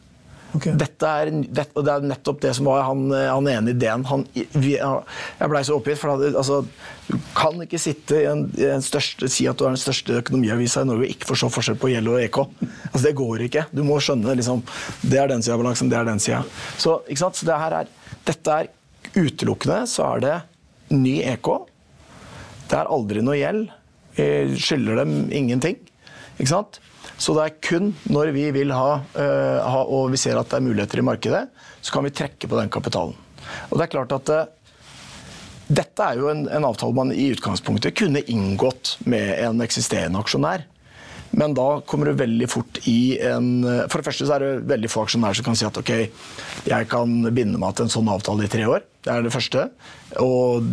[0.57, 0.73] Okay.
[0.81, 4.05] Dette er, det, og det er nettopp det som var han, han ene ideen.
[4.09, 6.63] Han, vi, jeg blei så oppgitt, for altså,
[7.11, 10.17] du kan ikke sitte i en, i en største, si at du er den største
[10.23, 12.41] økonomiavisa i Norge og ikke forstå forskjell på gjeld og EK.
[12.65, 13.67] Altså, det går ikke.
[13.77, 14.65] Du må skjønne liksom,
[15.05, 16.41] det er den sida av balansen, det er den sida.
[16.81, 17.93] Så, så det er,
[18.31, 18.73] dette er
[19.19, 20.37] utelukkende så er det
[20.97, 21.53] ny EK.
[22.69, 23.69] Det er aldri noe gjeld.
[24.19, 25.79] Vi skylder dem ingenting.
[26.39, 26.81] Ikke sant?
[27.19, 30.61] Så det er kun når vi vil ha, uh, ha, og vi ser at det
[30.61, 31.45] er muligheter i markedet,
[31.83, 33.17] så kan vi trekke på den kapitalen.
[33.71, 34.45] Og det er klart at uh,
[35.69, 40.65] dette er jo en, en, avtale man i utgangspunktet kunne inngått med en eksisterende aksjonær.
[41.37, 43.61] Men da kommer du veldig fort i en
[43.91, 45.93] For det første så er det veldig få aksjonærer som kan si at ok,
[46.71, 48.87] jeg kan binde meg til en sånn avtale i tre år.
[49.05, 49.67] Det er det første.
[50.25, 50.65] Og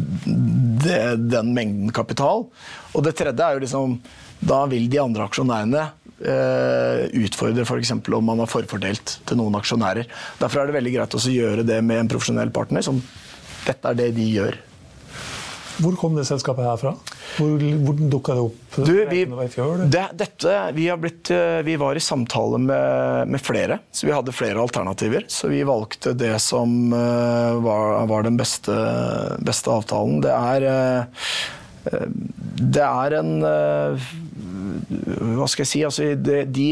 [0.86, 2.47] det, den mengden kapital.
[2.95, 3.99] Og det tredje er jo liksom
[4.45, 5.86] Da vil de andre aksjonærene
[6.16, 7.91] Eh, utfordre f.eks.
[7.91, 10.08] om man har forfordelt til noen aksjonærer.
[10.39, 12.86] Derfor er det veldig greit å gjøre det med en profesjonell partner.
[12.88, 13.01] som
[13.66, 14.56] Dette er det de gjør.
[15.78, 16.93] Hvor kom det selskapet her fra?
[17.38, 18.61] Hvor, hvor dukka det opp?
[18.76, 19.23] Du, vi,
[19.91, 24.36] det, dette, vi, blitt, eh, vi, var i samtale med, med, flere, så vi hadde
[24.36, 25.28] flere alternativer.
[25.32, 28.76] Så vi valgte det som uh, var, var, den beste,
[29.39, 30.19] beste, avtalen.
[30.26, 31.30] Det er, uh,
[31.86, 34.11] det er en uh,
[34.86, 36.67] hva skal jeg si altså de,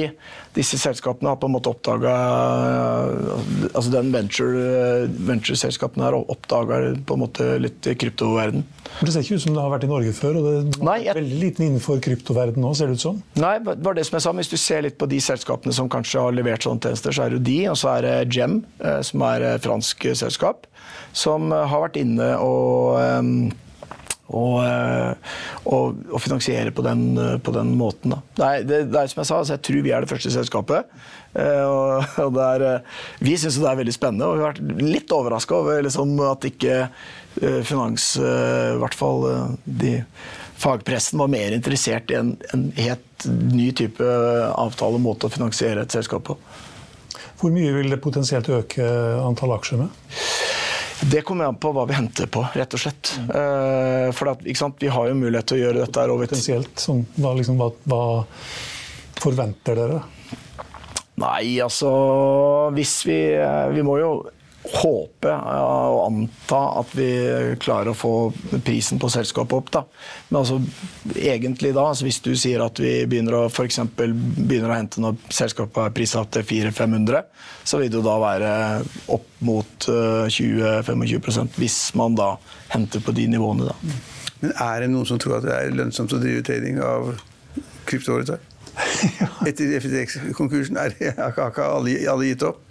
[0.56, 2.14] Disse selskapene har på en måte oppdaga
[3.74, 8.66] altså den venture-selskapene venture har oppdaga på en måte litt kryptoverden.
[9.02, 10.98] Det ser ikke ut som det har vært i Norge før, og det er Nei,
[11.08, 11.18] jeg...
[11.18, 13.22] veldig liten innenfor kryptoverden nå, ser det ut som?
[13.40, 14.36] Nei, det var det som jeg sa.
[14.38, 17.36] Hvis du ser litt på de selskapene som kanskje har levert sånne tjenester, så er
[17.36, 20.68] det de, og så er det Gem, eh, som er et fransk selskap,
[21.18, 23.54] som har vært inne og
[24.32, 25.34] og, eh,
[25.68, 28.16] og, og, finansiere på den, på den måten.
[28.38, 30.32] Det er, det, det er, som jeg sa, altså jeg tror vi er det første
[30.32, 30.94] selskapet.
[31.36, 34.88] Eh, og, og er, eh, vi syns det er veldig spennende, og vi har vært
[34.88, 36.80] litt overraska over liksom, at ikke
[37.66, 39.24] finans, i hvert fall
[39.66, 39.96] de
[40.62, 44.06] fagpressen, var mer interessert i en, en helt ny type
[44.54, 46.38] avtale og måte å finansiere et selskap på.
[47.42, 48.86] Hvor mye vil det potensielt øke
[49.18, 49.98] antall aksjer med?
[51.12, 53.14] Det kommer an på hva vi henter på, rett og slett.
[53.20, 54.14] Mm.
[54.16, 54.44] For at,
[54.80, 58.04] vi har jo mulighet til å gjøre dette over Potensielt, sånn, hva, liksom, hva, hva
[59.24, 60.00] forventer dere?
[61.22, 61.90] Nei, altså
[62.74, 63.18] Hvis vi
[63.76, 64.14] Vi må jo
[64.64, 67.08] håpe og anta at vi
[67.60, 68.14] klarer å få
[68.64, 69.72] prisen på selskapet opp.
[69.74, 69.82] Da.
[70.30, 70.60] Men altså,
[71.20, 75.20] egentlig da, altså hvis du sier at vi begynner å, for begynner å hente når
[75.34, 77.28] selskapet er prisa til 400-500,
[77.68, 78.54] så vil det da være
[79.12, 82.34] opp mot 20-25 eh, hvis man da
[82.72, 83.68] henter på de nivåene.
[83.68, 84.00] Da.
[84.44, 87.14] Men er det noen som tror at det er lønnsomt å drive trading av
[87.90, 88.40] kryptovaluta?
[89.48, 92.64] Etter FTX-konkursen har ikke alle, alle gitt opp?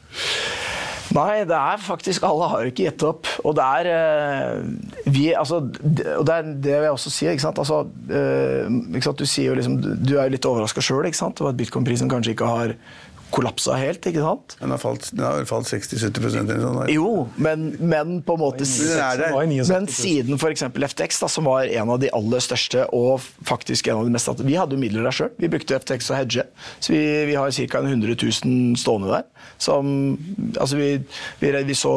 [1.12, 3.28] Nei, det er faktisk Alle har ikke gitt opp.
[3.44, 7.28] Og det er eh, vi, altså, og det, er det jeg også si.
[7.28, 7.60] Ikke sant?
[7.62, 9.20] Altså, eh, ikke sant?
[9.20, 12.48] Du sier jo liksom Du er jo litt overraska sjøl over at bitcoin-prisen kanskje ikke
[12.48, 12.76] har
[13.32, 14.06] kollapsa helt.
[14.06, 14.56] ikke sant?
[14.60, 15.08] Den har falt,
[15.48, 16.80] falt 60-70% eller sånn.
[16.92, 20.66] Jo, men, men, på en måte Men siden f.eks.
[20.92, 24.42] FTX, da, som var en av de aller største og faktisk en av de mest
[24.42, 25.32] Vi hadde jo midler der sjøl.
[25.40, 26.46] Vi brukte FTX og hedge.
[26.78, 27.82] Så vi, vi har ca.
[27.82, 29.26] 100 000 stående der.
[29.62, 30.16] Som,
[30.60, 30.88] altså vi,
[31.40, 31.92] vi, vi, så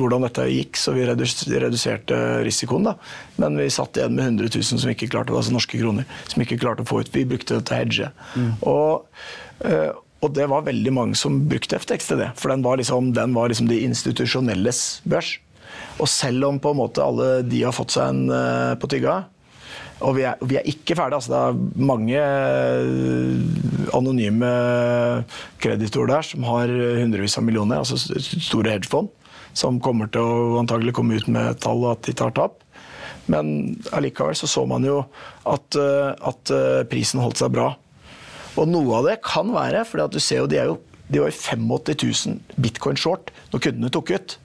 [0.00, 2.90] hvordan dette gikk, så vi reduserte risikoen.
[2.90, 2.96] da.
[3.40, 6.60] Men vi satt igjen med 100 000 som ikke klarte, altså norske kroner som ikke
[6.60, 7.12] klarte å få ut.
[7.14, 8.12] Vi brukte det til å hedge.
[8.36, 8.52] Mm.
[8.70, 9.26] Og,
[9.68, 9.90] øh,
[10.20, 12.30] og det var veldig mange som brukte FTX til det.
[12.36, 15.38] For den var liksom, den var liksom de institusjonelles børs.
[16.00, 19.22] Og selv om på en måte alle de har fått seg en uh, på tygga,
[20.00, 21.18] og vi er, vi er ikke ferdige.
[21.18, 24.52] Altså, det er mange eh, anonyme
[25.60, 29.10] kreditorer der som har hundrevis av millioner, altså store hedgefond,
[29.52, 32.56] som kommer til å antagelig komme ut med tall og at de tar tap.
[33.30, 35.02] Men allikevel så så man jo
[35.44, 36.56] at, eh, at
[36.88, 37.74] prisen holdt seg bra.
[38.60, 41.32] Og noe av det kan være, for du ser jo de, er jo, de var
[41.32, 44.36] jo 85 000 bitcoin short når kundene tok ut.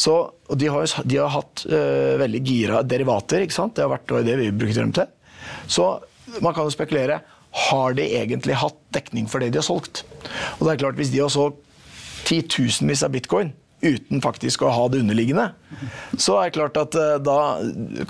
[0.00, 3.44] Så, og de har, de har hatt uh, veldig gira derivater.
[3.44, 3.74] ikke sant?
[3.76, 5.10] Det har vært det vi bruker dem til.
[5.66, 5.90] Så
[6.40, 7.20] man kan jo spekulere.
[7.68, 10.06] Har de egentlig hatt dekning for det de har solgt?
[10.58, 11.60] Og det er klart, Hvis de har solgt
[12.24, 13.52] titusenvis av bitcoin,
[13.82, 15.48] uten faktisk å ha det underliggende,
[16.14, 17.38] så er det klart at eh, da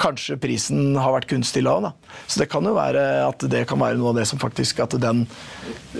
[0.00, 1.80] kanskje prisen har vært kunstig lav.
[1.86, 2.18] Da.
[2.26, 4.94] Så det kan jo være at det kan være noe av det som faktisk At
[5.00, 5.24] den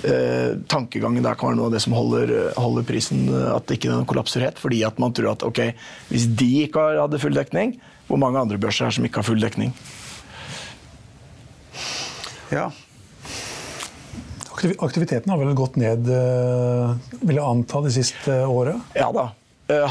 [0.05, 4.07] eh, tankegangen der kan være noe av det som holder, holder prisen At ikke den
[4.09, 4.61] kollapser helt.
[4.61, 5.64] Fordi at man tror at ok,
[6.12, 9.41] hvis de ikke hadde full dekning, hvor mange andre børser er som ikke har full
[9.41, 9.73] dekning?
[12.53, 12.68] Ja.
[14.85, 16.07] Aktiviteten har vel gått ned,
[17.23, 18.93] vil jeg anta, det siste året?
[18.99, 19.31] Ja da.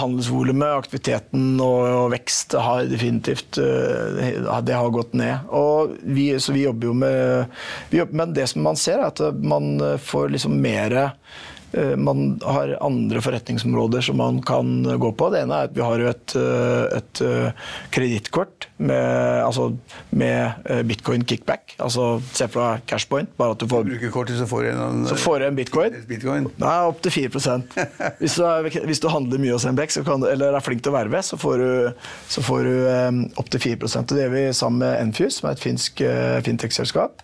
[0.02, 5.48] Handelsvolumet, aktiviteten og vekst har definitivt det har gått ned.
[5.54, 7.46] Og vi, så vi jobber jo med
[7.94, 11.51] jobber, Men det som man ser, er at man får liksom mer Eh,
[11.96, 15.30] man har andre forretningsområder som man kan gå på.
[15.32, 19.70] Det ene er at vi har et, eh, et eh, kredittkort med, altså
[20.10, 21.76] med, bitcoin kickback.
[21.80, 23.32] Altså se fra cashpoint.
[23.38, 25.98] Bare at du får Bruker kortet, så får du en, så får du en bitcoin.
[26.08, 26.50] bitcoin.
[26.62, 27.32] Nei, opptil 4
[28.20, 31.22] hvis du, er, hvis du handler mye hos MBX eller er flink til å verve,
[31.24, 34.98] så får du, så får du um, opptil 4 og Det gjør vi sammen med
[35.02, 37.24] Enfuse, som er et finsk uh, fintech-selskap.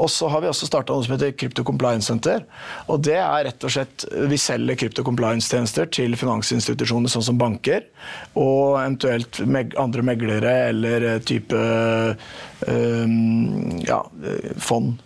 [0.00, 2.46] Og så har vi også starta noe som heter Crypto Compliance Center.
[2.88, 7.84] Og det er rett og slett Vi selger Crypto Compliance-tjenester til finansinstitusjoner sånn som banker,
[8.38, 9.42] og eventuelt
[9.80, 11.58] andre meglere eller eh, type
[12.66, 14.00] um, ja,
[14.60, 14.96] fond.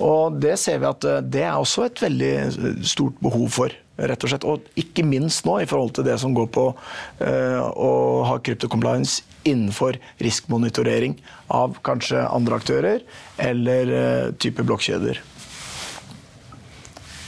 [0.00, 4.32] Og det ser vi at det er også et veldig stort behov for rett og
[4.32, 4.46] slett.
[4.48, 7.90] Og ikke minst nå i forhold til det som går på å
[8.28, 11.18] ha kryptocompliance innenfor riskmonitorering
[11.56, 13.04] av kanskje andre aktører
[13.40, 15.20] eller uh, type blokkjeder.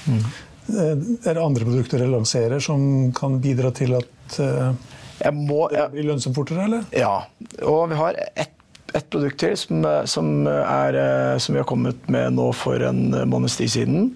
[0.06, 0.24] Mm.
[0.72, 4.72] Er det andre produkter dere lanserer som kan bidra til at uh,
[5.30, 6.86] må, det blir lønnsomt fortere, eller?
[6.96, 7.26] Ja.
[7.68, 8.56] Og vi har ett
[8.92, 10.98] et produkt til som, som, er,
[11.40, 14.10] som, vi har kommet med nå for en måneds tid siden.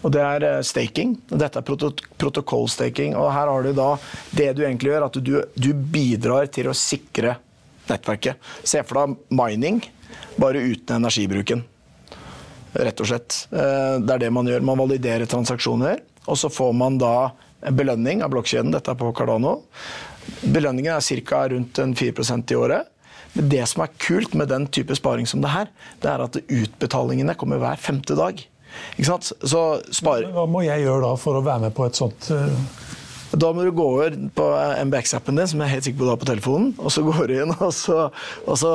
[0.00, 1.14] Og det er eh, staking.
[1.28, 3.16] Dette er proto protokollstaking.
[3.18, 3.90] Og her har du da
[4.36, 7.36] det du egentlig gjør, at du, du bidrar til å sikre
[7.90, 8.40] nettverket.
[8.64, 9.82] Se for deg mining,
[10.40, 11.64] bare uten energibruken.
[12.72, 13.42] Rett og slett.
[13.52, 14.64] Eh, det er det man gjør.
[14.64, 17.32] Man validerer transaksjoner, og så får man da
[17.68, 18.72] belønning av blokkjeden.
[18.72, 19.58] Dette er på Cardano.
[20.40, 21.44] Belønningen er ca.
[21.50, 22.88] rundt 4% i året.
[23.36, 25.70] Men det som er kult med den type sparing som det her,
[26.02, 28.40] det er at utbetalingene kommer hver femte dag.
[28.96, 29.30] Ikke sant?
[29.42, 29.64] Så
[29.94, 30.26] spar...
[30.34, 32.54] Hva må jeg gjøre da for å være med på et sånt uh...
[33.30, 34.46] Da må du gå over på
[34.88, 36.72] MBX-appen din, som jeg er helt sikker på du har på telefonen.
[36.82, 37.98] Og så går du inn og så,
[38.42, 38.72] og så,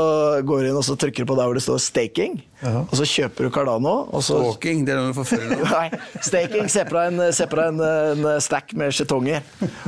[0.47, 2.39] går du inn, og så trykker du på der hvor det står 'staking'.
[2.61, 2.85] Ja.
[2.85, 3.95] Og så kjøper du Cardano.
[4.15, 4.39] Og så...
[4.39, 4.85] Stalking?
[4.87, 5.59] Det er noe forførende.
[5.75, 5.89] Nei,
[6.23, 6.71] staking.
[6.71, 9.43] Se på deg en, en, en stack med skjetonger.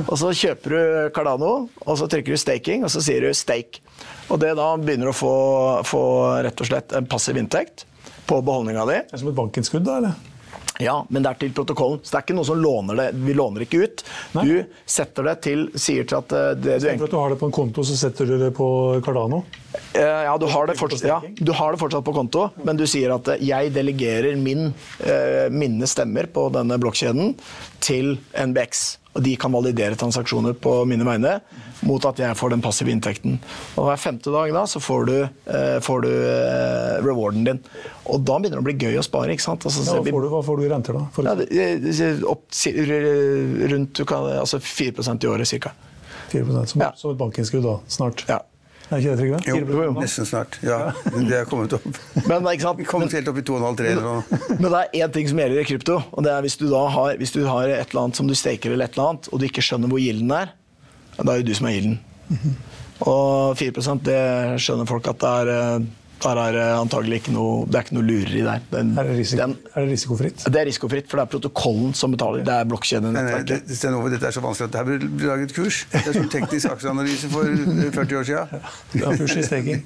[0.06, 0.80] Og så kjøper du
[1.16, 1.52] Cardano,
[1.86, 3.80] og så trykker du 'staking', og så sier du 'stake'.
[4.28, 5.36] Og det da begynner å få,
[5.88, 6.02] få
[6.44, 7.86] rett og slett en passiv inntekt
[8.28, 8.98] på beholdninga di.
[9.08, 10.02] Det er som et bankinnskudd, da?
[10.02, 10.37] eller?
[10.78, 12.00] Ja, men det er til protokollen.
[12.02, 13.06] Så det er ikke noe som låner det.
[13.18, 14.04] Vi låner ikke ut.
[14.36, 14.44] Nei.
[14.46, 17.40] Du setter det til sier til at eh, det du For at du har det
[17.40, 18.68] på en konto, så setter du det på
[19.04, 19.42] Cardano?
[19.92, 23.12] Eh, ja, du har, fortsatt, ja, du har det fortsatt, på konto, men du sier
[23.16, 24.70] at eh, jeg delegerer min,
[25.50, 27.34] mine stemmer på denne blokkjeden
[27.82, 28.86] til NBX.
[29.18, 31.38] Og de kan validere transaksjoner på mine vegne
[31.86, 33.38] mot at jeg får den passive inntekten.
[33.76, 37.62] Og Hver femte dag da, så får du, eh, får du eh, rewarden din.
[38.08, 39.34] Og da begynner det å bli gøy å spare.
[39.34, 39.66] ikke sant?
[39.68, 41.04] Altså, ja, hva, får du, hva, får du, i renter, da?
[41.28, 42.46] Ja, opp,
[43.74, 45.74] rundt altså 4% i året ca.
[46.28, 46.92] 4% som, ja.
[46.96, 48.24] som et bankinnskudd da, snart?
[48.28, 48.42] Ja.
[48.88, 49.38] Er ikke det, Trygve?
[49.44, 50.54] Jo, jo, nesten snart.
[50.64, 50.78] Ja,
[51.12, 51.84] det er kommet opp.
[52.24, 52.78] Men, ikke sant?
[52.80, 54.54] Vi kommet helt opp i 2,5-3.
[54.62, 55.98] Men det er én ting som gjelder i krypto.
[56.08, 58.32] og det er Hvis du da har, hvis du har et eller annet som du
[58.38, 60.54] staker, eller et eller annet, og du ikke skjønner hvor gilden er,
[61.26, 62.00] da er det du som er ilden.
[62.28, 62.54] Mm -hmm.
[63.00, 65.80] Og 4% det skjønner folk at det er eh,
[66.22, 68.64] der er det antagelig ikke noe, det er ikke noe lureri der.
[68.72, 70.44] Den, er, det risiko, den, er, det risikofritt?
[70.46, 72.44] Det er risikofritt, for det er protokollen som betaler.
[72.46, 73.68] Det er blokkjedenettverket.
[73.68, 75.80] Det, det, dette er så vanskelig at det her burde laget kurs.
[75.92, 77.52] Det er som teknisk aksjeanalyse for
[78.00, 78.68] 40 år siden.
[79.02, 79.84] Ja, kurs i steking.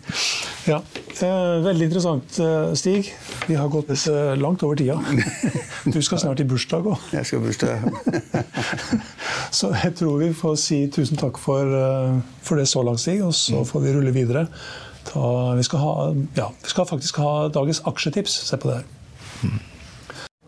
[0.70, 0.80] Ja.
[1.22, 3.12] Eh, veldig interessant, eh, Stig.
[3.46, 4.98] Vi har gått eh, langt over tida.
[5.84, 7.10] Du skal snart i bursdag òg.
[7.12, 7.84] Jeg skal i bursdag.
[9.58, 11.76] så jeg tror vi får si tusen takk for,
[12.42, 14.46] for det så langt, Stig, og så får vi rulle videre.
[15.08, 15.92] Ta, vi, skal ha,
[16.38, 18.36] ja, vi, skal faktisk ha dagens aksjetips.
[18.48, 18.90] Se på det her.
[19.42, 19.60] Mm.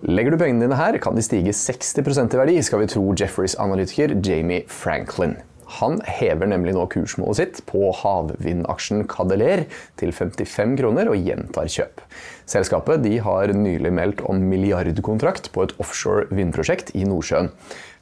[0.05, 3.57] Legger du pengene dine her, kan de stige 60% i verdi, skal vi tro Jefferies
[3.63, 5.39] analytiker Jamie Franklin.
[5.79, 9.65] Han hever nemlig nå kursmålet sitt på havvindaksjen Cadeler
[10.01, 12.05] til 55 kroner og gjentar kjøp.
[12.51, 17.49] Selskapet har nylig meldt om milliardkontrakt på et offshore vindprosjekt i Nordsjøen.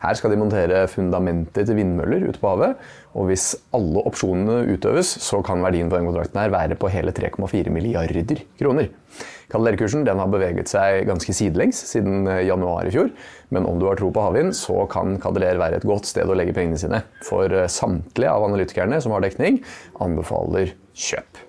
[0.02, 2.80] Her skal de montere fundamentet til vindmøller ute på havet.
[3.14, 7.14] Og hvis alle opsjonene utøves, så kan verdien på den kontrakten her være på hele
[7.14, 8.90] 3,4 milliarder kroner.
[9.52, 13.10] Kalenderkursen har beveget seg ganske sidelengs siden eh, januar i fjor.
[13.52, 16.36] Men om du har tro på havvind, så kan Kadeler være et godt sted å
[16.38, 17.02] legge pengene sine.
[17.28, 19.60] For eh, samtlige av analytikerne som har dekning,
[20.02, 21.44] anbefaler kjøp.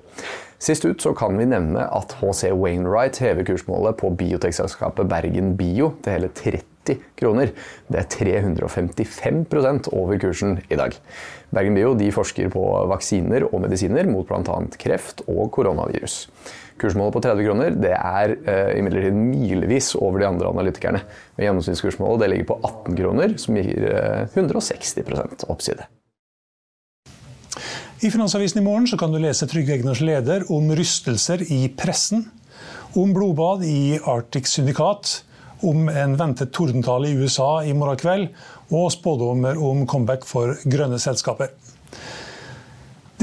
[0.63, 5.91] Sist ut så kan vi nevne at HC Wainwright hever kursmålet på biotekselskapet Bergen Bio
[6.03, 6.72] til hele 30 90
[7.19, 7.53] kroner.
[7.88, 10.95] Det er 355% over kursen i dag.
[11.53, 14.59] Bergen Bio forsker på vaksiner og medisiner mot bl.a.
[14.81, 16.27] kreft og koronavirus.
[16.81, 21.03] Kursmålet på 30 kroner det er eh, imidlertid milevis over de andre analytikerne.
[21.38, 25.86] Med Gjennomsnittskursmålet det ligger på 18 kroner, som gir eh, 160% oppside.
[28.03, 32.25] I Finansavisen i morgen kan du lese Trygve Egners leder om rystelser i pressen,
[32.99, 35.21] om blodbad i Arctic Syndikat,
[35.64, 38.28] om en ventet tordentale i USA i morgen kveld,
[38.74, 41.53] og spådommer om comeback for grønne selskaper.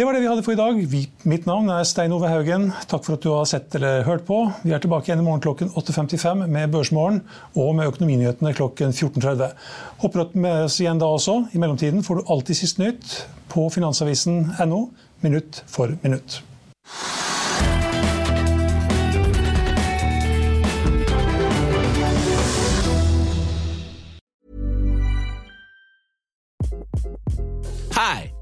[0.00, 0.76] Det var det vi hadde for i dag.
[0.88, 2.68] Vi, mitt navn er Stein Ove Haugen.
[2.88, 4.38] Takk for at du har sett eller hørt på.
[4.62, 7.18] Vi er tilbake igjen i morgen klokken 8.55 med Børsmorgen
[7.52, 9.50] og med Økonominyhetene klokken 14.30.
[10.00, 11.42] Håper at med oss igjen da også.
[11.52, 13.18] I mellomtiden får du alltid sist nytt
[13.52, 14.84] på finansavisen.no,
[15.26, 16.40] minutt for minutt.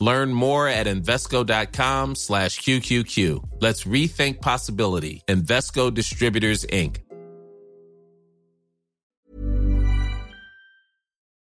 [0.00, 3.44] Learn more at Invesco.com slash QQQ.
[3.60, 5.22] Let's rethink possibility.
[5.28, 7.02] Invesco Distributors, Inc.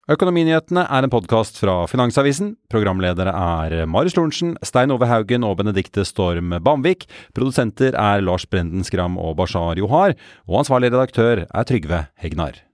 [0.09, 2.55] Økonominyhetene er en podkast fra Finansavisen.
[2.73, 7.05] Programledere er Marius Lorentzen, Stein Ove Haugen og Benedikte Storm Bamvik.
[7.37, 10.17] Produsenter er Lars Brenden Skram og Bashar Johar.
[10.49, 12.68] Og ansvarlig redaktør er Trygve Hegnar.